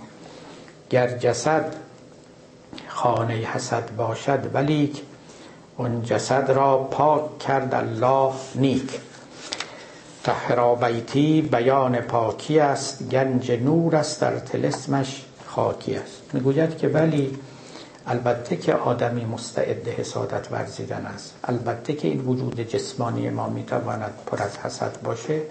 [0.90, 1.74] گر جسد
[2.88, 5.02] خانه حسد باشد ولیک
[5.76, 9.00] اون جسد را پاک کرد الله نیک.
[10.24, 16.22] تحرا بیتی بیان پاکی است گنج نور است در تلسمش خاکی است.
[16.32, 17.38] می‌گوید که ولی
[18.06, 21.34] البته که آدمی مستعد حسادت ورزیدن است.
[21.44, 25.42] البته که این وجود جسمانی ما می‌تواند پر از حسد باشه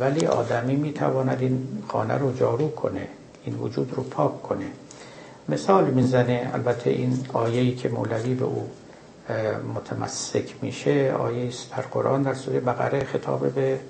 [0.00, 3.08] ولی آدمی می‌تواند این خانه رو جارو کنه
[3.44, 4.66] این وجود رو پاک کنه.
[5.48, 8.70] مثال می‌زنه البته این آیه‌ای که مولوی به او
[9.74, 13.80] متمسک میشه آیه است در قرآن در سوره بقره خطاب به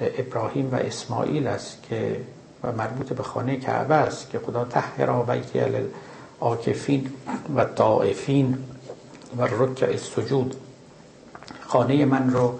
[0.00, 2.16] ابراهیم و اسماعیل است که
[2.64, 5.60] و مربوط به خانه کعبه است که خدا طهرا بیتی
[6.40, 7.10] آکفین
[7.56, 8.58] و طائفین
[9.38, 10.56] و رکع السجود
[11.60, 12.58] خانه من رو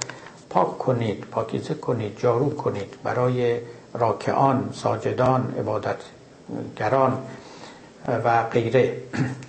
[0.50, 2.94] پاک کنید پاکیزه کنید جارو کنید.
[3.04, 3.60] برای
[3.94, 7.18] راکعان ساجدان عبادتگران
[8.24, 8.96] و غیره.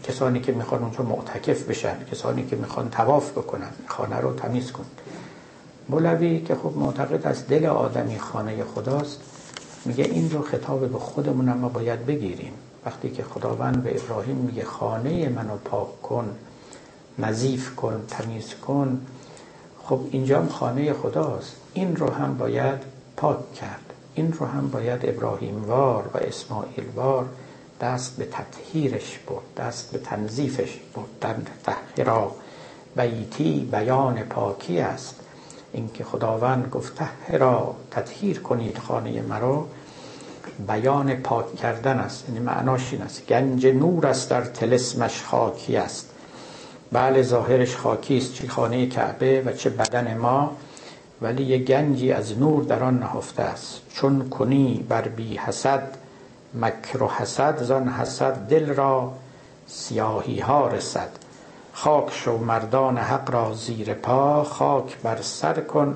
[0.03, 4.85] کسانی که می‌خوان اونجا معتکف بشن کسانی که می‌خوان تواف بکنن خانه رو تمیز کن
[5.89, 9.34] مولوی که خب معتقد از دل آدمی خانه خداست
[9.85, 12.53] میگه این رو خطاب به خودمون ما باید بگیریم.
[12.85, 16.35] وقتی که خداوند به ابراهیم میگه خانه منو پاک کن
[17.19, 19.01] نظیف کن تمیز کن
[19.83, 21.55] خب اینجا خانه خداست.
[21.73, 22.79] این رو هم باید
[23.17, 23.93] پاک کرد.
[24.15, 27.25] این رو هم باید ابراهیم وار و اسماعیل وار
[27.81, 31.49] دست به تطهیرش برد دست به تنظیفش برد.
[31.63, 32.31] تحقیرا
[32.95, 35.15] بیتی بیان پاکی است.
[35.73, 39.65] اینکه خداوند گفت تحرا تطهیر کنید خانه مرا.
[40.67, 43.27] بیان پاک کردن است یعنی معناش این است.
[43.27, 46.09] گنج نور است در تلسمش خاکی است.
[46.91, 50.55] بله ظاهرش خاکی است چه خانه کعبه و چه بدن ما
[51.21, 53.81] ولی یه گنجی از نور در آن نهفته است.
[53.93, 55.97] چون کنی بر بی حسد
[56.53, 59.11] مکر و حسد زان حسد دل را
[59.67, 61.09] سیاهی ها رسد.
[61.73, 65.95] خاک شو مردان حق را زیر پا خاک بر سر کن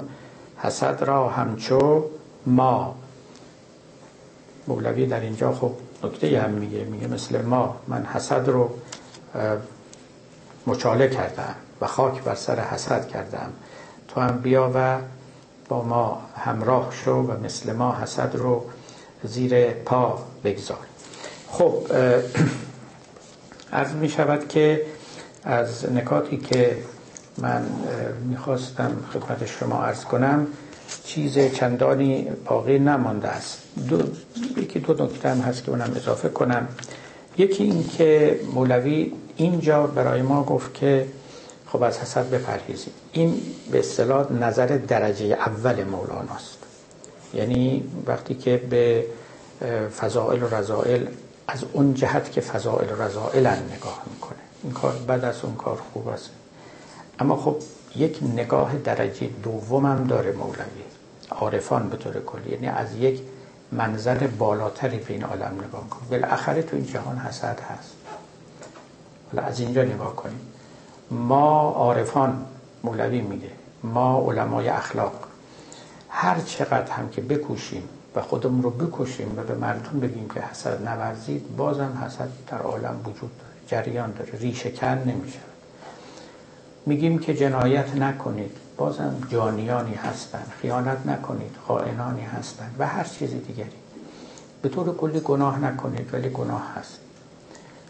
[0.58, 2.04] حسد را همچو
[2.46, 2.96] ما.
[4.70, 5.72] مولوی در اینجا خب
[6.04, 6.84] نکته هم میگه.
[6.84, 8.70] میگه مثل ما من حسد رو
[10.68, 13.50] مچاله کردم و خاک بر سر حسد کردم.
[14.08, 14.98] تو هم بیا و
[15.70, 18.66] با ما همراه شو و مثل ما حسد رو
[19.24, 20.78] زیر پا بگذار.
[21.48, 21.74] خب
[23.72, 24.86] از می شود که
[25.44, 26.78] از نکاتی که
[27.38, 27.66] من
[28.30, 30.48] می‌خواستم خدمت شما ارز کنم
[31.06, 33.62] چیز چندانی باقی نمانده است.
[33.90, 34.02] دو،
[34.58, 36.68] یکی دو نکته هم هست که اونم اضافه کنم.
[37.38, 41.08] یکی این که مولوی اینجا برای ما گفت که
[41.68, 42.94] خب از حسد بپرهیزیم.
[43.12, 43.42] این
[43.72, 46.58] به اصطلاح نظر درجه اول مولاناست.
[47.34, 49.06] یعنی وقتی که به
[50.00, 51.06] فضائل و رضائل
[51.48, 54.40] از اون جهت که فضائل و رضائل نگاه می‌کنه.
[54.64, 56.30] این کار بد است اون کار خوب است.
[57.20, 57.56] اما خب
[57.96, 60.84] یک نگاه درجه دوم هم داره مولوی.
[61.32, 62.52] عارفان به طور کلی.
[62.52, 63.22] یعنی از یک
[63.72, 66.00] منظر بالاتری به این عالم نگاه کن.
[66.10, 67.94] بالاخره تو این جهان حسد هست.
[69.32, 70.40] حالا از اینجا نگاه کنیم.
[71.12, 72.46] ما عارفان
[72.84, 73.52] مولوی میگه.
[73.84, 75.14] ما علمای اخلاق.
[76.10, 77.84] هر چقدر هم که بکوشیم
[78.16, 83.00] و خودمون رو بکشیم و به مردم بگیم که حسد نورزید بازم حسد در عالم
[83.06, 83.84] وجود داره.
[83.84, 84.32] جریان داره.
[84.40, 85.40] ریشه کن نمیشه.
[86.90, 88.52] میگیم که جنایت نکنید.
[88.78, 93.80] بازم جانیانی هستند خیانت نکنید خائنانی هستند و هر چیز دیگری.
[94.62, 97.00] به طور کلی گناه نکنید ولی گناه هست.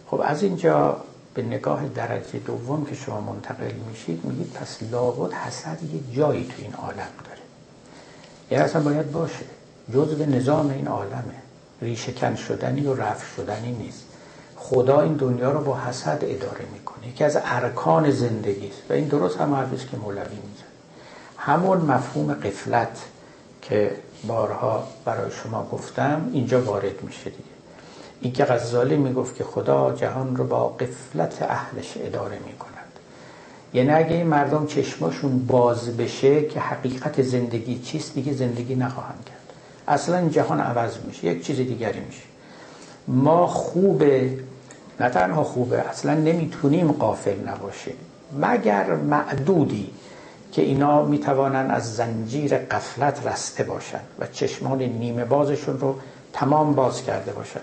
[0.08, 0.97] خب از اینجا
[1.34, 6.54] به نگاه درجه دوم که شما منتقل میشید میگید پس لابد حسد یه جایی تو
[6.58, 7.41] این عالم داره.
[8.52, 9.45] یه اصلا باید باشه.
[9.93, 11.36] جزء نظام این عالمه.
[11.82, 14.09] ریشهکن شدنی و رفع شدنی نیست.
[14.62, 17.07] خدا این دنیا رو با حسد اداره می‌کنه.
[17.07, 18.82] یکی از ارکان زندگی است.
[18.89, 20.70] و این درست هم حرفی که مولوی میزن
[21.38, 22.97] همون مفهوم قفلت
[23.62, 23.91] که
[24.28, 27.43] بارها برای شما گفتم اینجا وارد میشه دیگه.
[28.22, 32.70] این که غزالی می‌گفت که خدا جهان رو با قفلت اهلش اداره می‌کند.
[33.74, 39.53] یعنی اگه این مردم چشماشون باز بشه که حقیقت زندگی چیست دیگه زندگی نخواهند کرد.
[39.88, 41.28] اصلا جهان عوض میشه.
[41.28, 42.24] یک چیز دیگری میشه.
[43.07, 44.39] ما خوبه
[45.00, 47.95] نه تنها خوبه اصلا نمی‌تونیم قافل نباشیم.
[48.39, 49.89] مگر معدودی
[50.52, 55.95] که اینا می‌توانن از زنجیر قفلت رسته باشن و چشمان نیمه بازشون رو
[56.34, 57.60] تمام باز کرده باشن؟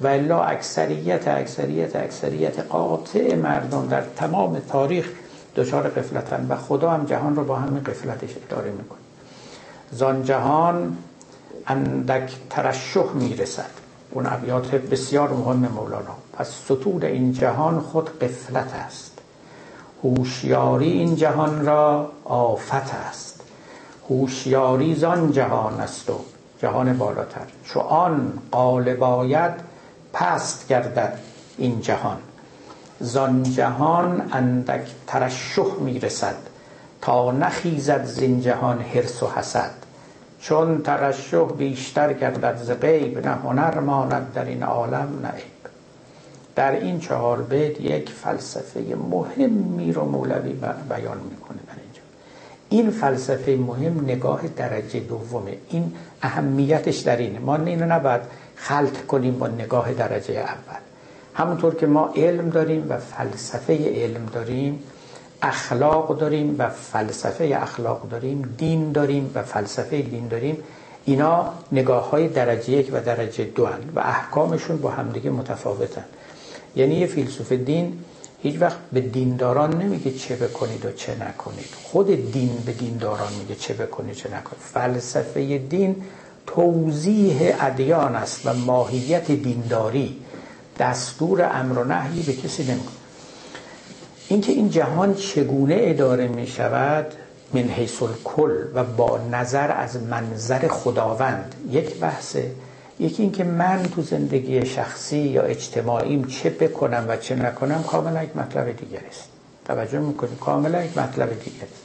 [0.00, 5.08] و الا اکثریت اکثریت اکثریت قاطع مردم در تمام تاریخ
[5.56, 8.98] دچار قفلتن و خدا هم جهان رو با همین قفلتش اداره می‌کنه.
[9.92, 10.96] زان جهان
[11.66, 13.79] اندک ترشح می‌رسد.
[14.10, 16.16] اون ابیات بسیار مهم مولانا.
[16.32, 19.18] پس ستود این جهان خود قفلت است.
[20.04, 23.40] هوشیاری این جهان را آفت است.
[24.10, 26.20] هوشیاری زان جهان است و
[26.62, 27.46] جهان بالاتر.
[27.64, 29.02] چو آن قالب
[30.12, 31.18] پست گردد
[31.58, 32.18] این جهان.
[33.00, 36.36] زان جهان اندک ترشح می‌رسد
[37.00, 39.70] تا نخیزد زین جهان حرس و حسد.
[40.40, 45.60] چون ترشح بیشتر گردد ز غیب نه هنر ماند در این عالم نه عیب.
[46.56, 48.80] در این چهار بیت یک فلسفه
[49.10, 50.52] مهمی رو مولوی
[50.88, 52.00] بیان می‌کنه در اینجا.
[52.68, 55.56] این فلسفه مهم نگاه درجه دومه.
[55.68, 57.38] این اهمیتش در اینه.
[57.38, 58.20] ما اینو نباید
[58.56, 60.80] خلط کنیم با نگاه درجه اول.
[61.34, 64.82] همونطور که ما علم داریم و فلسفه علم داریم
[65.42, 70.56] اخلاق داریم و فلسفه اخلاق داریم دین داریم و فلسفه دین داریم.
[71.04, 76.04] اینا نگاه های درجه یک و درجه دو هن و احکامشون با همدیگه متفاوتن.
[76.76, 77.98] یعنی یه فیلسوف دین
[78.42, 81.74] هیچ وقت به دینداران نمیگه چه بکنید و چه نکنید.
[81.82, 84.62] خود دین به دینداران میگه چه بکنید چه نکنید.
[84.74, 85.96] فلسفه دین
[86.46, 90.16] توضیح ادیان است و ماهیت دینداری.
[90.78, 92.99] دستور امر و نهی به کسی نمی‌کنه.
[94.30, 97.06] اینکه این جهان چگونه اداره می شود
[97.54, 101.54] من حیث کل و با نظر از منظر خداوند.
[101.70, 102.50] یک بحثه.
[103.00, 108.36] یکی اینکه من تو زندگی شخصی یا اجتماعیم چه بکنم و چه نکنم کاملا یک
[108.36, 109.28] مطلب دیگر است.
[109.64, 111.82] توجه می‌کنیم کاملا یک مطلب دیگر است.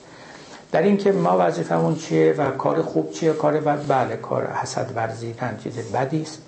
[0.71, 5.59] در اینکه ما وظیفمون چیه و کار خوب چیه؟ کار بد؟ بله کار حسد ورزیدن
[5.63, 6.41] چیز بدی است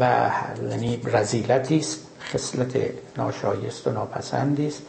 [0.00, 0.30] و
[0.70, 1.98] یعنی رزیلتی است
[2.32, 2.76] خصلت
[3.16, 4.82] ناشایست و ناپسندی است.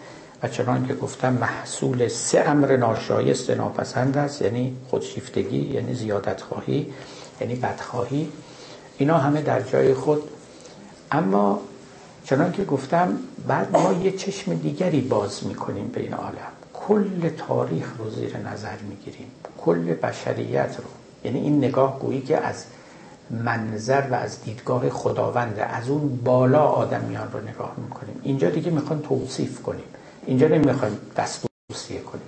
[0.47, 6.93] چنان که گفتم محصول سه امر ناشایست ناپسند است یعنی خودشیفتگی یعنی زیادت خواهی
[7.41, 8.29] یعنی بدخواهی
[8.97, 10.23] اینا همه در جای خود.
[11.11, 11.59] اما
[12.25, 13.17] چنان که گفتم
[13.47, 16.51] بعد ما یه چشم دیگری باز می‌کنیم به این عالم.
[16.73, 19.27] کل تاریخ رو زیر نظر می‌گیریم.
[19.57, 20.83] کل بشریت رو.
[21.23, 22.65] یعنی این نگاه گویی که از
[23.29, 28.19] منظر و از دیدگاه خداونده از اون بالا آدمیان رو نگاه می‌کنیم.
[28.23, 29.83] اینجا دیگه می‌خوان توصیف کنیم.
[30.25, 32.25] اینجا نمی‌خوایم دستوسیه کنیم.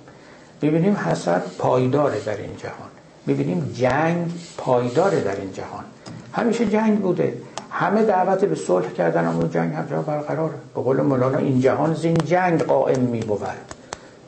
[0.62, 2.88] می‌بینیم حسد پایداره در این جهان.
[3.26, 5.84] می‌بینیم جنگ پایداره در این جهان.
[6.32, 7.34] همیشه جنگ بوده.
[7.70, 12.16] همه دعوت به صلح کردن اما جنگ همجا برقرار به قول مولانا این جهان زین
[12.16, 13.40] جنگ قائم می بود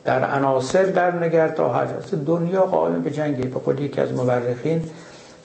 [0.03, 3.41] در عناصر در نگر تا حجاز دنیا قائم به جنگی.
[3.41, 4.83] به قول یکی از مورخین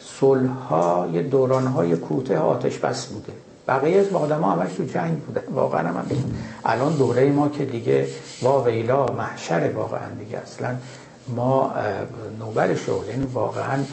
[0.01, 3.33] صلح ها یه دوران های کوته آتش بس بوده.
[3.69, 6.07] بقیه از آدم ها همش تو جنگ بودن واقعا هم,
[6.65, 8.09] الان دوره ما که دیگه
[8.43, 10.39] وا ویلا محشر واقعا دیگه.
[10.39, 10.77] اصلا
[11.29, 11.75] ما
[12.39, 13.85] نوبل شغل این واقعا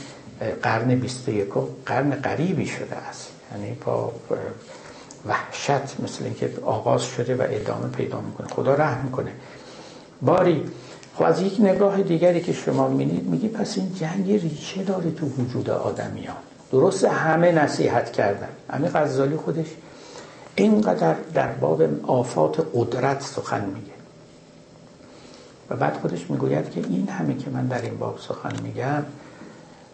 [0.62, 1.48] قرن 21
[1.86, 3.30] قرن قریبی شده است.
[3.52, 4.12] یعنی با
[5.26, 8.48] وحشت مثل اینکه آغاز شده و ادامه پیدا می‌کنه.
[8.48, 9.32] خدا رحم کنه.
[10.22, 10.64] باری
[11.16, 15.26] خب از یک نگاه دیگری که شما می‌بینید میگی پس این جنگ ریشه داره تو
[15.26, 16.36] وجود آدمیان.
[16.74, 18.48] درست همه نصیحت کردن.
[18.70, 19.68] همین غزالی خودش
[20.56, 23.94] اینقدر در باب آفات قدرت سخن میگه.
[25.70, 29.04] و بعد خودش می‌گوید که این همه که من در این باب سخن میگم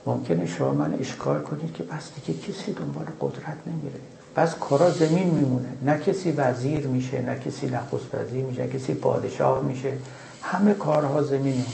[0.05, 3.99] ممکنه شما من اشکال کنید که پس دیگه کسی دنبال قدرت نمیره.
[4.35, 5.69] پس کارا زمین میمونه.
[5.85, 9.93] نه کسی وزیر میشه نه کسی نخست وزیر میشه نه کسی پادشاه میشه.
[10.41, 11.65] همه کارها زمین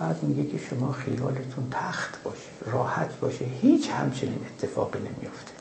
[0.00, 5.52] بعد میگه که شما خیالتون تخت باشه راحت باشه هیچ همچنین اتفاقی نمیفته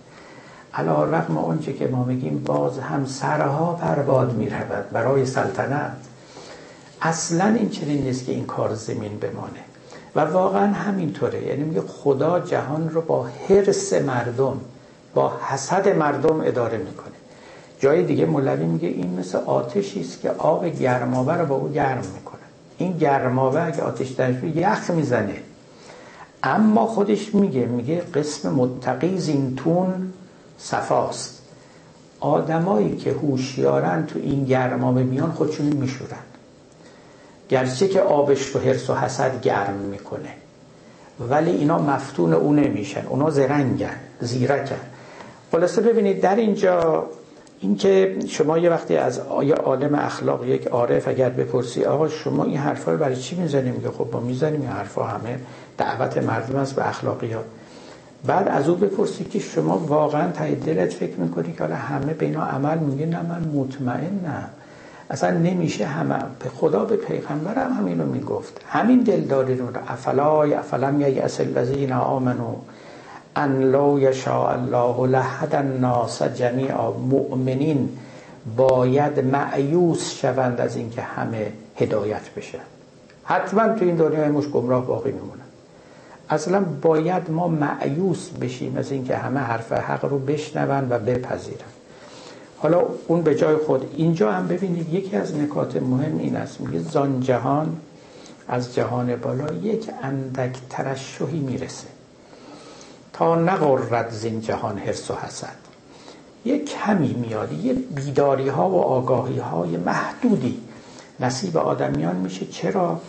[0.73, 5.97] علا رقم اونچه که ما میگیم باز هم سرها پرباد می‌رود برای سلطنت.
[7.01, 9.59] اصلا این چنین نیست که این کار زمین بمانه.
[10.15, 11.45] و واقعا همینطوره.
[11.45, 14.59] یعنی میگه خدا جهان رو با حرس مردم
[15.13, 17.13] با حسد مردم اداره می‌کنه.
[17.79, 22.03] جای دیگه مولوی میگه این مثل آتشی است که آب گرماوه رو با او گرم
[22.15, 22.38] می‌کنه.
[22.79, 25.35] این گرماوه اگه آتش درش یخ می‌زنه.
[26.43, 30.13] اما خودش میگه میگه قسم متقی زینتون
[30.57, 31.41] صفاست.
[32.19, 36.23] آدمایی که هوشیارن تو این گرماوه میان خودشون میشورن.
[37.49, 40.33] گرچه که آبش رو حرس و حسد گرم می‌کنه.
[41.19, 43.05] ولی اینا مفتون او نمیشن.
[43.05, 44.79] اونا زرنگن زیرکن.
[45.51, 47.05] خلاصه ببینید در اینجا
[47.61, 52.57] اینکه شما یه وقتی از یه عالم اخلاق یک عارف اگر بپرسی آقا شما این
[52.57, 55.39] حرفا رو برای چی می‌زنیم؟ میگه خب با می‌زنیم این حرفا همه
[55.77, 57.45] دعوت مردم است به اخلاقیات.
[58.25, 62.25] بعد از او بپرسی که شما واقعا تای دلت فکر می‌کنی که حالا همه به
[62.25, 64.49] اینا عمل میگه؟ نه من مطمئنم.
[65.09, 68.61] اصلا نمیشه همه به خدا به پیغمبرم همینو می‌گفت.
[68.67, 72.55] همین دلداری رو افلای افلم ییأس الذین آمنو
[73.39, 77.89] ان لو یشاء الله لهد الناس جمیعا مؤمنین
[78.57, 82.65] باید معیوس شوند از اینکه همه هدایت بشن
[83.23, 85.49] حتما تو این دنیای مش گمراه باقی میمونن
[86.29, 91.69] اصلا باید ما معیوس بشیم از اینکه همه حرف حق رو بشنون و بپذیرن.
[92.57, 93.93] حالا اون به جای خود.
[93.95, 96.61] اینجا هم ببینید یکی از نکات مهم این است.
[96.61, 97.77] میگه زان جهان
[98.47, 101.87] از جهان بالا یک اندک ترشحی می‌رسه.
[103.13, 105.55] تا نقرد زین جهان حرس و حسد.
[106.45, 110.61] یه کمی میاد یه بیداری ها و آگاهی های محدودی
[111.19, 112.45] نصیب آدمیان میشه.
[112.45, 113.01] چرا؟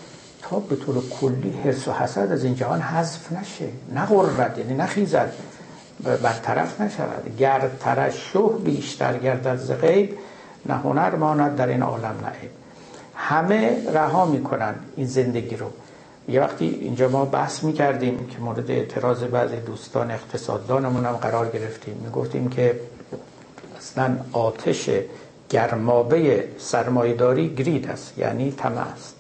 [0.43, 3.69] تا به طور کلی حرس و حسد از این جهان حذف نشه.
[3.95, 5.33] نقرد یعنی نخیزد
[6.23, 7.37] برطرف نشود.
[7.39, 10.19] گر ترشح بیشتر گردد ز غیب
[10.67, 12.51] نه هنر ماند در این عالم نعیب
[13.15, 15.67] همه رها می‌کنن این زندگی رو.
[16.31, 22.01] یه وقتی اینجا ما بحث می‌کردیم که مورد اعتراض بعضی دوستان اقتصاددانمون هم قرار گرفتیم.
[22.05, 22.81] می‌گفتیم که
[23.79, 24.91] اصلا آتش
[25.49, 29.15] گرمابه سرمایداری گرید است یعنی طمع است.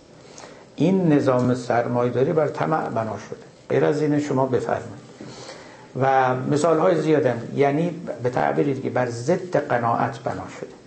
[0.77, 3.39] این نظام سرمایداری بر طمع بنا شده.
[3.69, 5.01] غیر از این شما بفرمایید.
[6.01, 7.91] و مثال های زیاده یعنی
[8.23, 10.80] به تعبیری دیگه بر ضد قناعت بنا شده.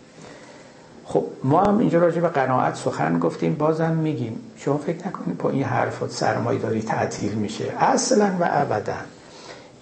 [1.05, 4.39] خب ما هم اینجا راجع به قناعت سخن گفتیم بازم میگیم.
[4.57, 7.73] شما فکر نکنید با این حرفات سرمایه داری تعطیل میشه.
[7.79, 8.93] اصلا و ابدا.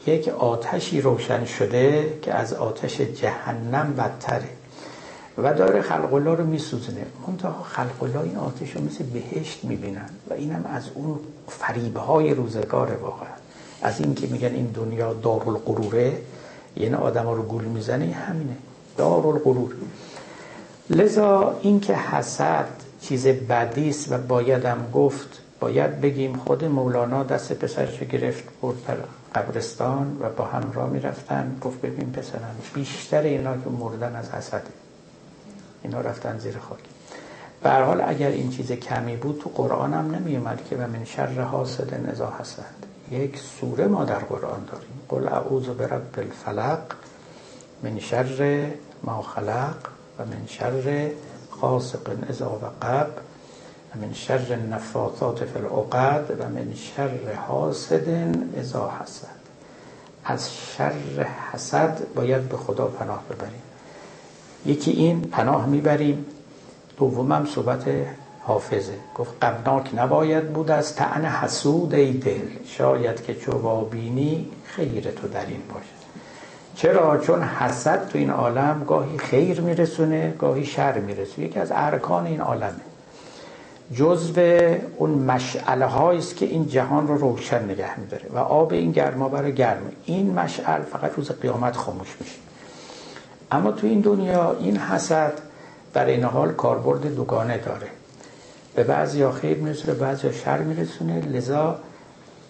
[0.07, 4.49] یک آتشی روشن شده که از آتش جهنم بدتره.
[5.37, 10.09] و داره خلق الله رو میسوزنه منتها خلق الله این آتش رو مثل بهشت می‌بینن.
[10.29, 13.27] و اینم از اون فریبه های روزگار واقعا.
[13.81, 16.17] از این که میگن این دنیا دارالقروره
[16.77, 18.55] یعنی آدم ها رو گول می‌زنه همینه.
[18.97, 19.73] دارالقرور
[20.91, 22.67] لذا اینکه حسد
[23.01, 28.97] چیز بدی است و بایدم گفت باید بگیم خود مولانا دست پسرش گرفت برد در
[29.35, 31.57] قبرستان و با همراه می‌رفتن.
[31.61, 34.63] گفت ببین پسرم بیشتر اینا که مردن از حسده
[35.83, 36.79] اینا رفتن زیر خاک.
[37.63, 41.05] به حال اگر این چیز کمی بود تو قرآن هم نمی اومد که و من
[41.05, 42.75] شر حاسد نزا حسد.
[43.11, 44.99] یک سوره ما در قرآن داریم.
[45.09, 46.81] قل اعوذ برب الفلق
[47.83, 48.71] من شر
[49.03, 49.75] ما خلق
[50.19, 51.11] و من شر
[51.61, 53.07] غاسق اذا وقب
[53.95, 59.41] و من شر نفاثات فی العقد و من شر حاسد اذا حسد.
[60.25, 63.61] از شر حسد باید به خدا پناه ببریم.
[64.65, 66.25] یکی این پناه می‌بریم.
[66.97, 67.83] دومم صحبت
[68.39, 68.93] حافظه.
[69.15, 72.47] گفت قبناک نباید بود از تعن حسود ای دل.
[72.65, 76.00] شاید که چو بینی خیر تو در این باشه.
[76.75, 81.47] چرا؟ چون حسد تو این عالم گاهی خیر میرسونه گاهی شر میرسونه.
[81.47, 82.81] یکی از ارکان این عالمه.
[83.95, 84.33] جزو
[84.97, 89.53] اون مشعله است که این جهان رو روشن نگه میداره و آب این گرما برای
[89.53, 92.35] گرمه این مشعل فقط روز قیامت خاموش میشه.
[93.51, 95.33] اما تو این دنیا این حسد
[95.93, 97.87] در این حال کاربرد دوگانه داره.
[98.75, 101.19] به بعضی ها خیر میرسونه بعضی ها شر میرسونه.
[101.19, 101.77] لذا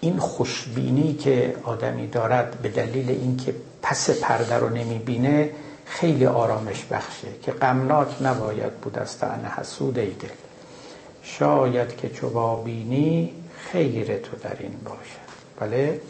[0.02, 5.49] این خوشبینی که آدمی دارد به دلیل اینکه پس پرده رو نمی‌بینه
[5.86, 10.28] خیلی آرامش بخشه که غمناک نباید بود از تن حسود ای دل.
[11.24, 13.34] شاید که چو بینی
[13.72, 15.32] خیر تو در این باشد.
[15.60, 16.02] بله؟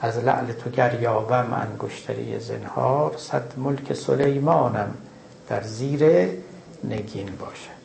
[0.00, 4.94] از لعل تو گر یابم انگشتری زنهار صد ملک سلیمانم
[5.48, 6.28] در زیر
[6.84, 7.76] نگین باشد.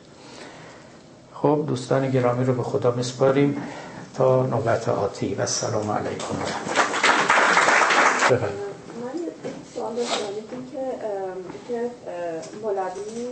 [1.34, 3.62] خب دوستان گرامی رو به خدا مسپاریم
[4.14, 5.34] تا نوبت آتی.
[5.34, 6.34] و سلام علیکم
[10.04, 10.78] سوال که
[11.68, 11.90] که
[12.62, 13.26] مولوی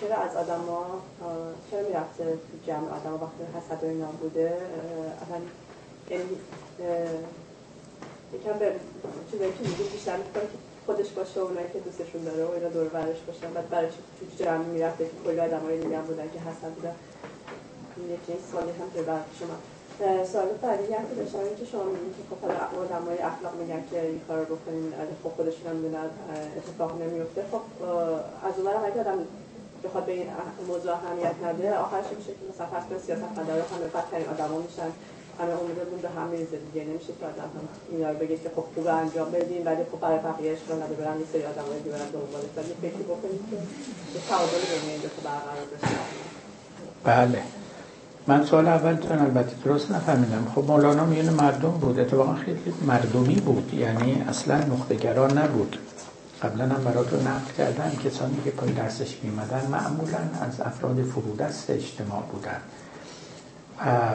[0.00, 0.86] چرا از آدم ها
[1.70, 4.52] چرا می‌رفته تو جمع آدم وقتی حسد و اینا بوده؟
[5.22, 5.38] اصلا
[6.10, 6.24] یعنی
[8.34, 8.72] یکم به
[9.30, 12.68] چیزایی که میگه بیشتر می‌کنه که خودش باشه و اونایی که دوستشون داره و اینا
[12.68, 16.38] دور برش باشن بعد برای چی جمع می‌رفته که کلی آدم های دیگه بودن که
[16.38, 16.94] حسد بودن.
[18.14, 19.56] یکی سوالی هم که بعد شما
[20.32, 22.40] سوال بعدی هم که داشتم که شما میگین که خب
[22.84, 24.92] آدم های اخلاق میگن که این کار رو بکنین
[25.22, 26.08] خب خودشون هم می‌دونن
[26.58, 27.64] اتفاق نمیفته خب
[28.46, 29.18] از اون برم آدم
[29.84, 30.26] بخواد به این
[30.68, 34.90] موضوع اهمیت نده آخرش میشه که مثلا فرض کنید سیاست مداره همه بدترین ها میشن
[35.38, 38.86] همه امیدمون به هم میریزه نمیشه که آدم هم اینا رو بگه که خب خوب
[38.86, 42.72] انجام بدین ولی خب برای بقیه اشکال نده برن سری آدم دیگه برن دنبالش ولی
[43.12, 43.56] بکنید که
[44.28, 45.96] تعادل بین این برقرار بشه.
[47.04, 47.61] بله.
[48.26, 50.46] من سوال اولتون البته درست نفهمیدم.
[50.54, 52.00] خب مولانا میون مردم بود.
[52.00, 53.74] اتفاقا خیلی مردمی بود.
[53.74, 55.78] یعنی اصلا نخبگران نبود.
[56.42, 57.90] قبلا هم براتون نقل کردم.
[58.04, 62.60] کسانی که پای درسش میمدن معمولا از افراد فرودست اجتماع بودن
[63.86, 64.14] و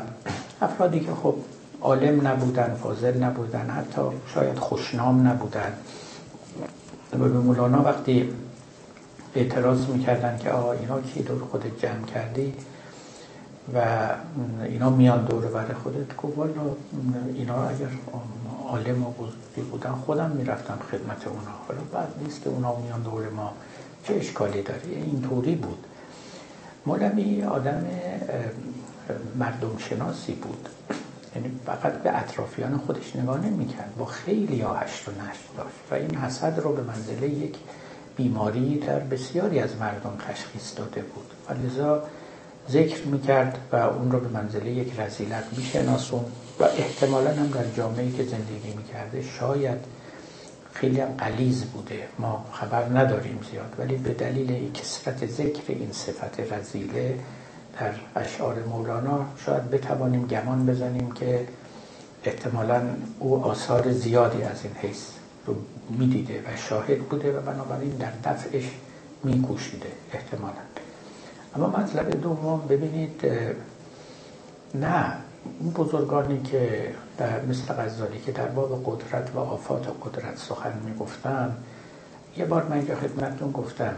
[0.62, 1.36] افرادی که خب
[1.82, 4.02] عالم نبودن فاضل نبودن حتی
[4.34, 5.74] شاید خوشنام نبودن.
[7.12, 8.30] به مولانا وقتی
[9.36, 12.54] اعتراض می‌کردن که آقا اینا کی دور خودت جمع کردی؟
[13.74, 14.08] و
[14.64, 16.16] اینا میان دور بر خودت.
[16.18, 16.52] گفت والا
[17.36, 17.88] اینا اگر
[18.68, 21.52] عالم و بزرگی بودن خودم می‌رفتم خدمت اونا.
[21.68, 23.54] حالا بعد نیست که اونا میان دور ما.
[24.04, 25.86] چه اشکالی داره؟ اینطوری بود.
[26.86, 27.86] مولوی آدم
[29.36, 30.70] مردم شناسی بود.
[31.36, 33.94] یعنی فقط به اطرافیان خودش نگاه نمی‌کرد.
[33.98, 35.92] با خیلی هشت و نشت داشت.
[35.92, 37.56] و این حسد رو به منزله یک
[38.16, 41.26] بیماری در بسیاری از مردم تشخیص داده بود.
[41.50, 42.04] و لذا
[42.70, 46.26] ذکر می‌کرد و اون رو به منزله یک رزیلت میشناسون
[46.60, 49.78] و احتمالا هم در جامعه که زندگی می‌کرده شاید
[50.74, 52.08] خیلی هم قلیز بوده.
[52.20, 57.20] ما خبر نداریم زیاد ولی به دلیل کسرت ذکر این صفت رزیله
[57.80, 61.48] در اشعار مولانا شاید بتوانیم گمان بزنیم که
[62.24, 62.82] احتمالا
[63.20, 65.04] او آثار زیادی از این حیث
[65.46, 65.56] رو
[65.90, 68.64] می‌دیده و شاهد بوده و بنابراین در دفعش
[69.24, 70.67] میکوشیده احتمالا.
[71.56, 73.22] اما مطلب دوم ببینید
[74.76, 75.14] نه
[75.60, 81.56] اون بزرگانی که در مثل غزالی که در باب قدرت و آفات قدرت سخن می‌گفتن
[82.38, 83.94] یه بار من اینجا خدمتتون گفتم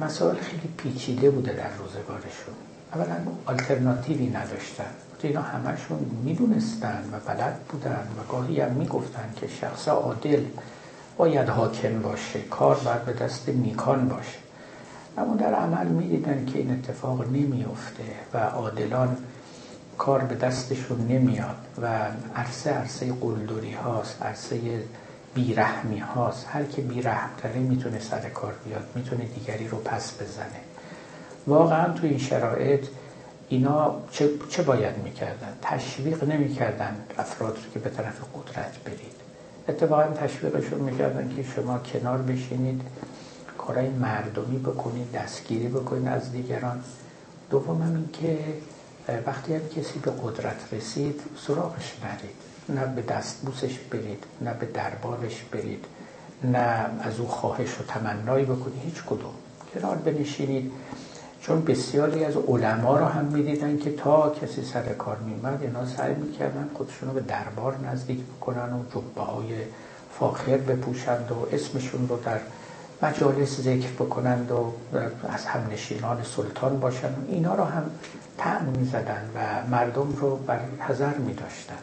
[0.00, 2.54] مسائل خیلی پیچیده بوده در روزگارشون.
[2.94, 3.16] اولا
[3.46, 4.90] آلترناتیوی نداشتن.
[5.22, 10.44] اینا همشون می‌دونستن و بلد بودن و گاهی هم می‌گفتن که شخص عادل
[11.16, 14.38] باید حاکم باشه کار باید به دست نیکان باشه.
[15.18, 18.02] اما در عمل می‌دیدن که این اتفاق نمیافته
[18.34, 19.16] و عادلان
[19.98, 21.88] کار به دستشون نمیاد و
[22.36, 24.58] عرصه عرصه قلدری هاست عرصه
[25.34, 26.46] بیرحمی هاست.
[26.50, 30.60] هر که بیرحمتره می‌تونه سر کار بیاد می‌تونه دیگری رو پس بزنه.
[31.46, 32.86] واقعا تو این شرایط
[33.48, 39.12] اینا چه, چه باید می‌کردن؟ تشویق نمی‌کردن افراد رو که به طرف قدرت برید.
[39.68, 42.82] اتفاقا تشویقشون می‌کردن که شما کنار بشینید.
[43.66, 46.80] کارهای مردمی بکنید دستگیری بکنید از دیگران.
[47.50, 48.38] دوم هم این که
[49.26, 52.36] وقتی هم کسی به قدرت رسید سراغش نرید.
[52.68, 55.84] نه به دستبوسش برید نه به دربارش برید
[56.44, 58.82] نه از او خواهش و تمنایی بکنید.
[58.84, 59.34] هیچ کدوم.
[59.74, 60.72] کنار بنشینید.
[61.40, 66.14] چون بسیاری از علما رو هم می‌دیدن که تا کسی سر کار میمد اینا سعی
[66.14, 69.54] می‌کردن خودشون رو به دربار نزدیک بکنن و جبه های
[70.18, 72.40] فاخر بپوشند و اسمشون رو در
[73.02, 74.72] مجالس ذکر بکنند و
[75.28, 77.26] از هم نشینان سلطان باشند.
[77.28, 77.90] اینا رو هم
[78.38, 81.78] تعن می‌زدن و مردم رو بر حذر می داشتن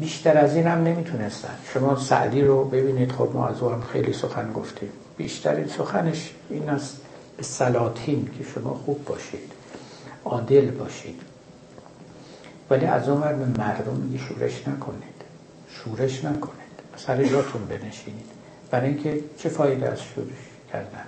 [0.00, 1.54] بیشتر از این هم نمی‌تونستن.
[1.74, 3.12] شما سعدی رو ببینید.
[3.12, 4.88] خب ما از او هم خیلی سخن گفتیم.
[5.16, 7.00] بیشترین سخنش این است
[7.40, 9.52] سلاطین که شما خوب باشید.
[10.24, 11.20] عادل باشید.
[12.70, 13.18] ولی از اون
[13.58, 15.20] مردم میگه شورش نکنید.
[15.70, 16.60] شورش نکنید.
[16.96, 18.39] سر جاتون بنشینید.
[18.70, 20.26] برای اینکه چه فایده از شورش
[20.72, 21.04] کردن؟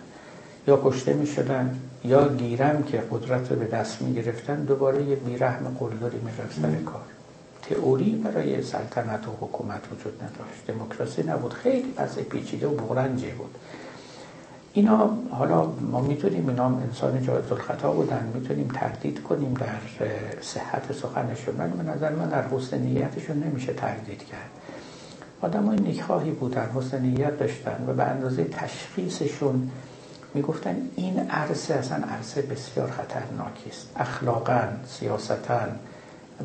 [0.67, 5.17] یا کشته می شدن یا گیرم که قدرت رو به دست می گرفتن دوباره یه
[5.17, 6.31] بیرحم قلدری می
[6.63, 7.03] سر کار.
[7.63, 10.67] تئوری برای سلطنت و حکومت وجود نداشت.
[10.67, 11.53] دموکراسی نبود.
[11.53, 13.55] خیلی وضع پیچیده و بغرنجی بود.
[14.73, 18.33] اینا حالا ما می‌تونیم اینا انسان جایز الخطا بودن.
[18.35, 19.67] می‌تونیم تردید کنیم در
[20.41, 21.57] صحت سخنشون.
[21.59, 24.51] ولی به نظر من در حسن نیتشون نمیشه تردید کرد.
[25.43, 29.71] آدم های نیکخواهی بودن حسن نیت داشتن و به اندازه تشخیصشون
[30.35, 33.89] می‌گفتن این عرصه اصلا عرصه بسیار خطرناکی است.
[33.97, 35.61] اخلاقا سیاستا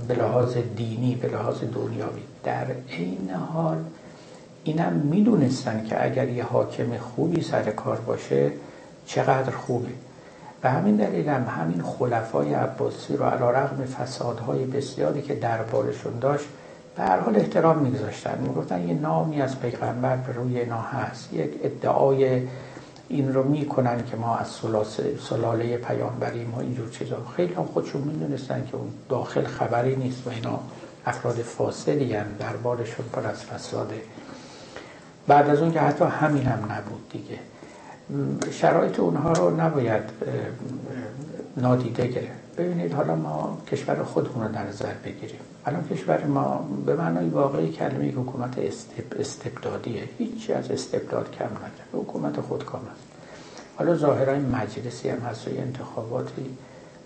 [0.07, 2.21] به لحاظ دینی به لحاظ دنیاوی.
[2.43, 3.77] در عین حال
[4.63, 8.51] اینم می‌دونستن که اگر یه حاکم خوبی سر کار باشه
[9.05, 9.89] چقدر خوبه.
[10.63, 16.45] و همین دلیل هم همین خلفای عباسی رو علا رغم فسادهای بسیاری که دربارشون داشت
[16.97, 18.39] به هر حال احترام میگذاشتن.
[18.41, 21.33] می‌گفتن یه نامی از پیغمبر به روی اینا هست.
[21.33, 22.47] یک ادعای
[23.09, 24.47] این رو می‌کنن که ما از
[25.19, 27.17] سلاله پیامبریم و اینجور چیزا.
[27.35, 30.59] خیلی هم خودشون می‌دونستن که اون داخل خبری نیست و اینا
[31.05, 34.01] افراد فاسدی هم دربارشون پر از فساده
[35.27, 37.39] بعد از اون که حتی همین هم نبود دیگه.
[38.51, 40.03] شرایط اونها رو نباید
[41.57, 42.46] نادیده گرفت.
[42.57, 45.39] ببینید حالا ما کشور خودمون رو در نظر بگیریم.
[45.65, 48.59] الان کشور ما به معنای واقعی کلمه حکومت
[49.19, 50.09] استبدادیه.
[50.17, 53.07] هیچی از استبداد کم نداره حکومت خودکام است
[53.77, 56.57] حالا ظاهرا مجلسی هم هست و انتخاباتی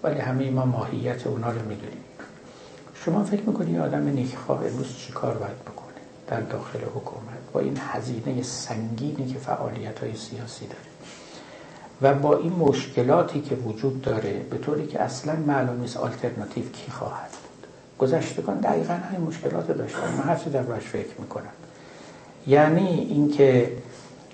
[0.03, 2.03] ولی همه ما ماهیت اونا رو می‌دونیم.
[3.05, 7.77] شما فکر می‌کنید آدم نیکخواه امروز چی کار باید بکنه در داخل حکومت؟ با این
[7.79, 10.90] هزینه سنگینی که فعالیت های سیاسی داره.
[12.01, 16.91] و با این مشکلاتی که وجود داره به طوری که اصلا معلوم نیست آلترناتیو کی
[16.91, 17.67] خواهد بود.
[17.99, 20.13] گذشتگان دقیقا همین مشکلات داشتن.
[20.17, 21.51] من هرچی در باش فکر می‌کنم.
[22.47, 23.71] یعنی اینکه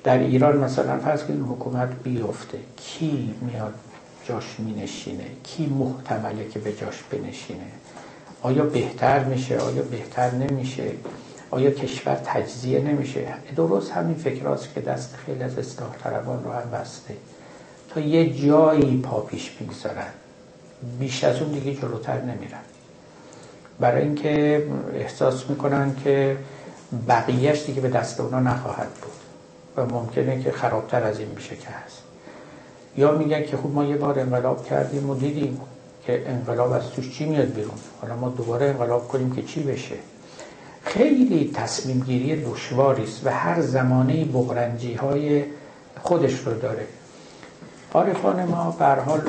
[0.04, 2.58] در ایران مثلا فرض کنید حکومت بیفته.
[2.78, 3.74] کی میاد
[4.26, 7.68] جاش مینشینه؟ کی محتمله که به جاش بنشینه؟
[8.42, 10.92] آیا بهتر میشه؟ آیا بهتر نمیشه؟
[11.52, 16.72] آیا کشور تجزیه نمیشه؟ درست همین فکر که دست خیلی از اصلاح طلبان رو هم
[16.72, 17.14] بسته.
[17.98, 20.08] تا یه جایی پا پیش می‌گذارن.
[21.00, 22.60] بیش از اون دیگه جلوتر نمیرن.
[23.80, 24.64] برای اینکه
[24.94, 26.38] احساس می‌کنن که
[27.08, 29.12] بقیهش دیگه به دست اونا نخواهد بود
[29.78, 32.02] و ممکنه که خرابتر از این میشه که هست.
[32.98, 35.62] یا میگن که خوب ما یه بار انقلاب کردیم و دیدیم
[36.06, 39.96] که انقلاب از توش چی میاد بیرون؟ حالا ما دوباره انقلاب کنیم که چی بشه؟
[40.84, 45.44] خیلی تصمیم گیری دشواری است و هر زمانه بغرنجی های
[46.04, 46.88] خودش رو داره.
[47.94, 49.22] عارفان ما به حال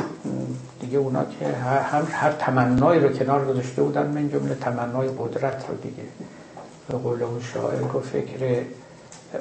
[0.81, 5.77] دیگه اونا که هم هر تمنایی رو کنار گذاشته بودن من جمله تمنای قدرت رو
[5.77, 6.03] دیگه
[6.89, 8.63] به قول اون شاعر گفت فکر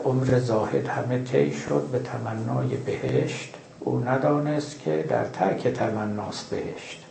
[0.05, 3.53] عمر زاهد همه طی شد به تمنای بهشت.
[3.79, 7.05] او ندانست که در ترک تمناست بهشت.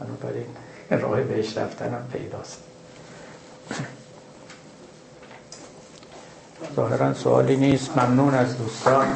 [0.00, 0.46] بنابراین
[0.90, 2.58] راه بهشت رفتنم پیداست.
[6.76, 7.98] ظاهرا سوالی نیست.
[7.98, 9.06] ممنون از دوستان.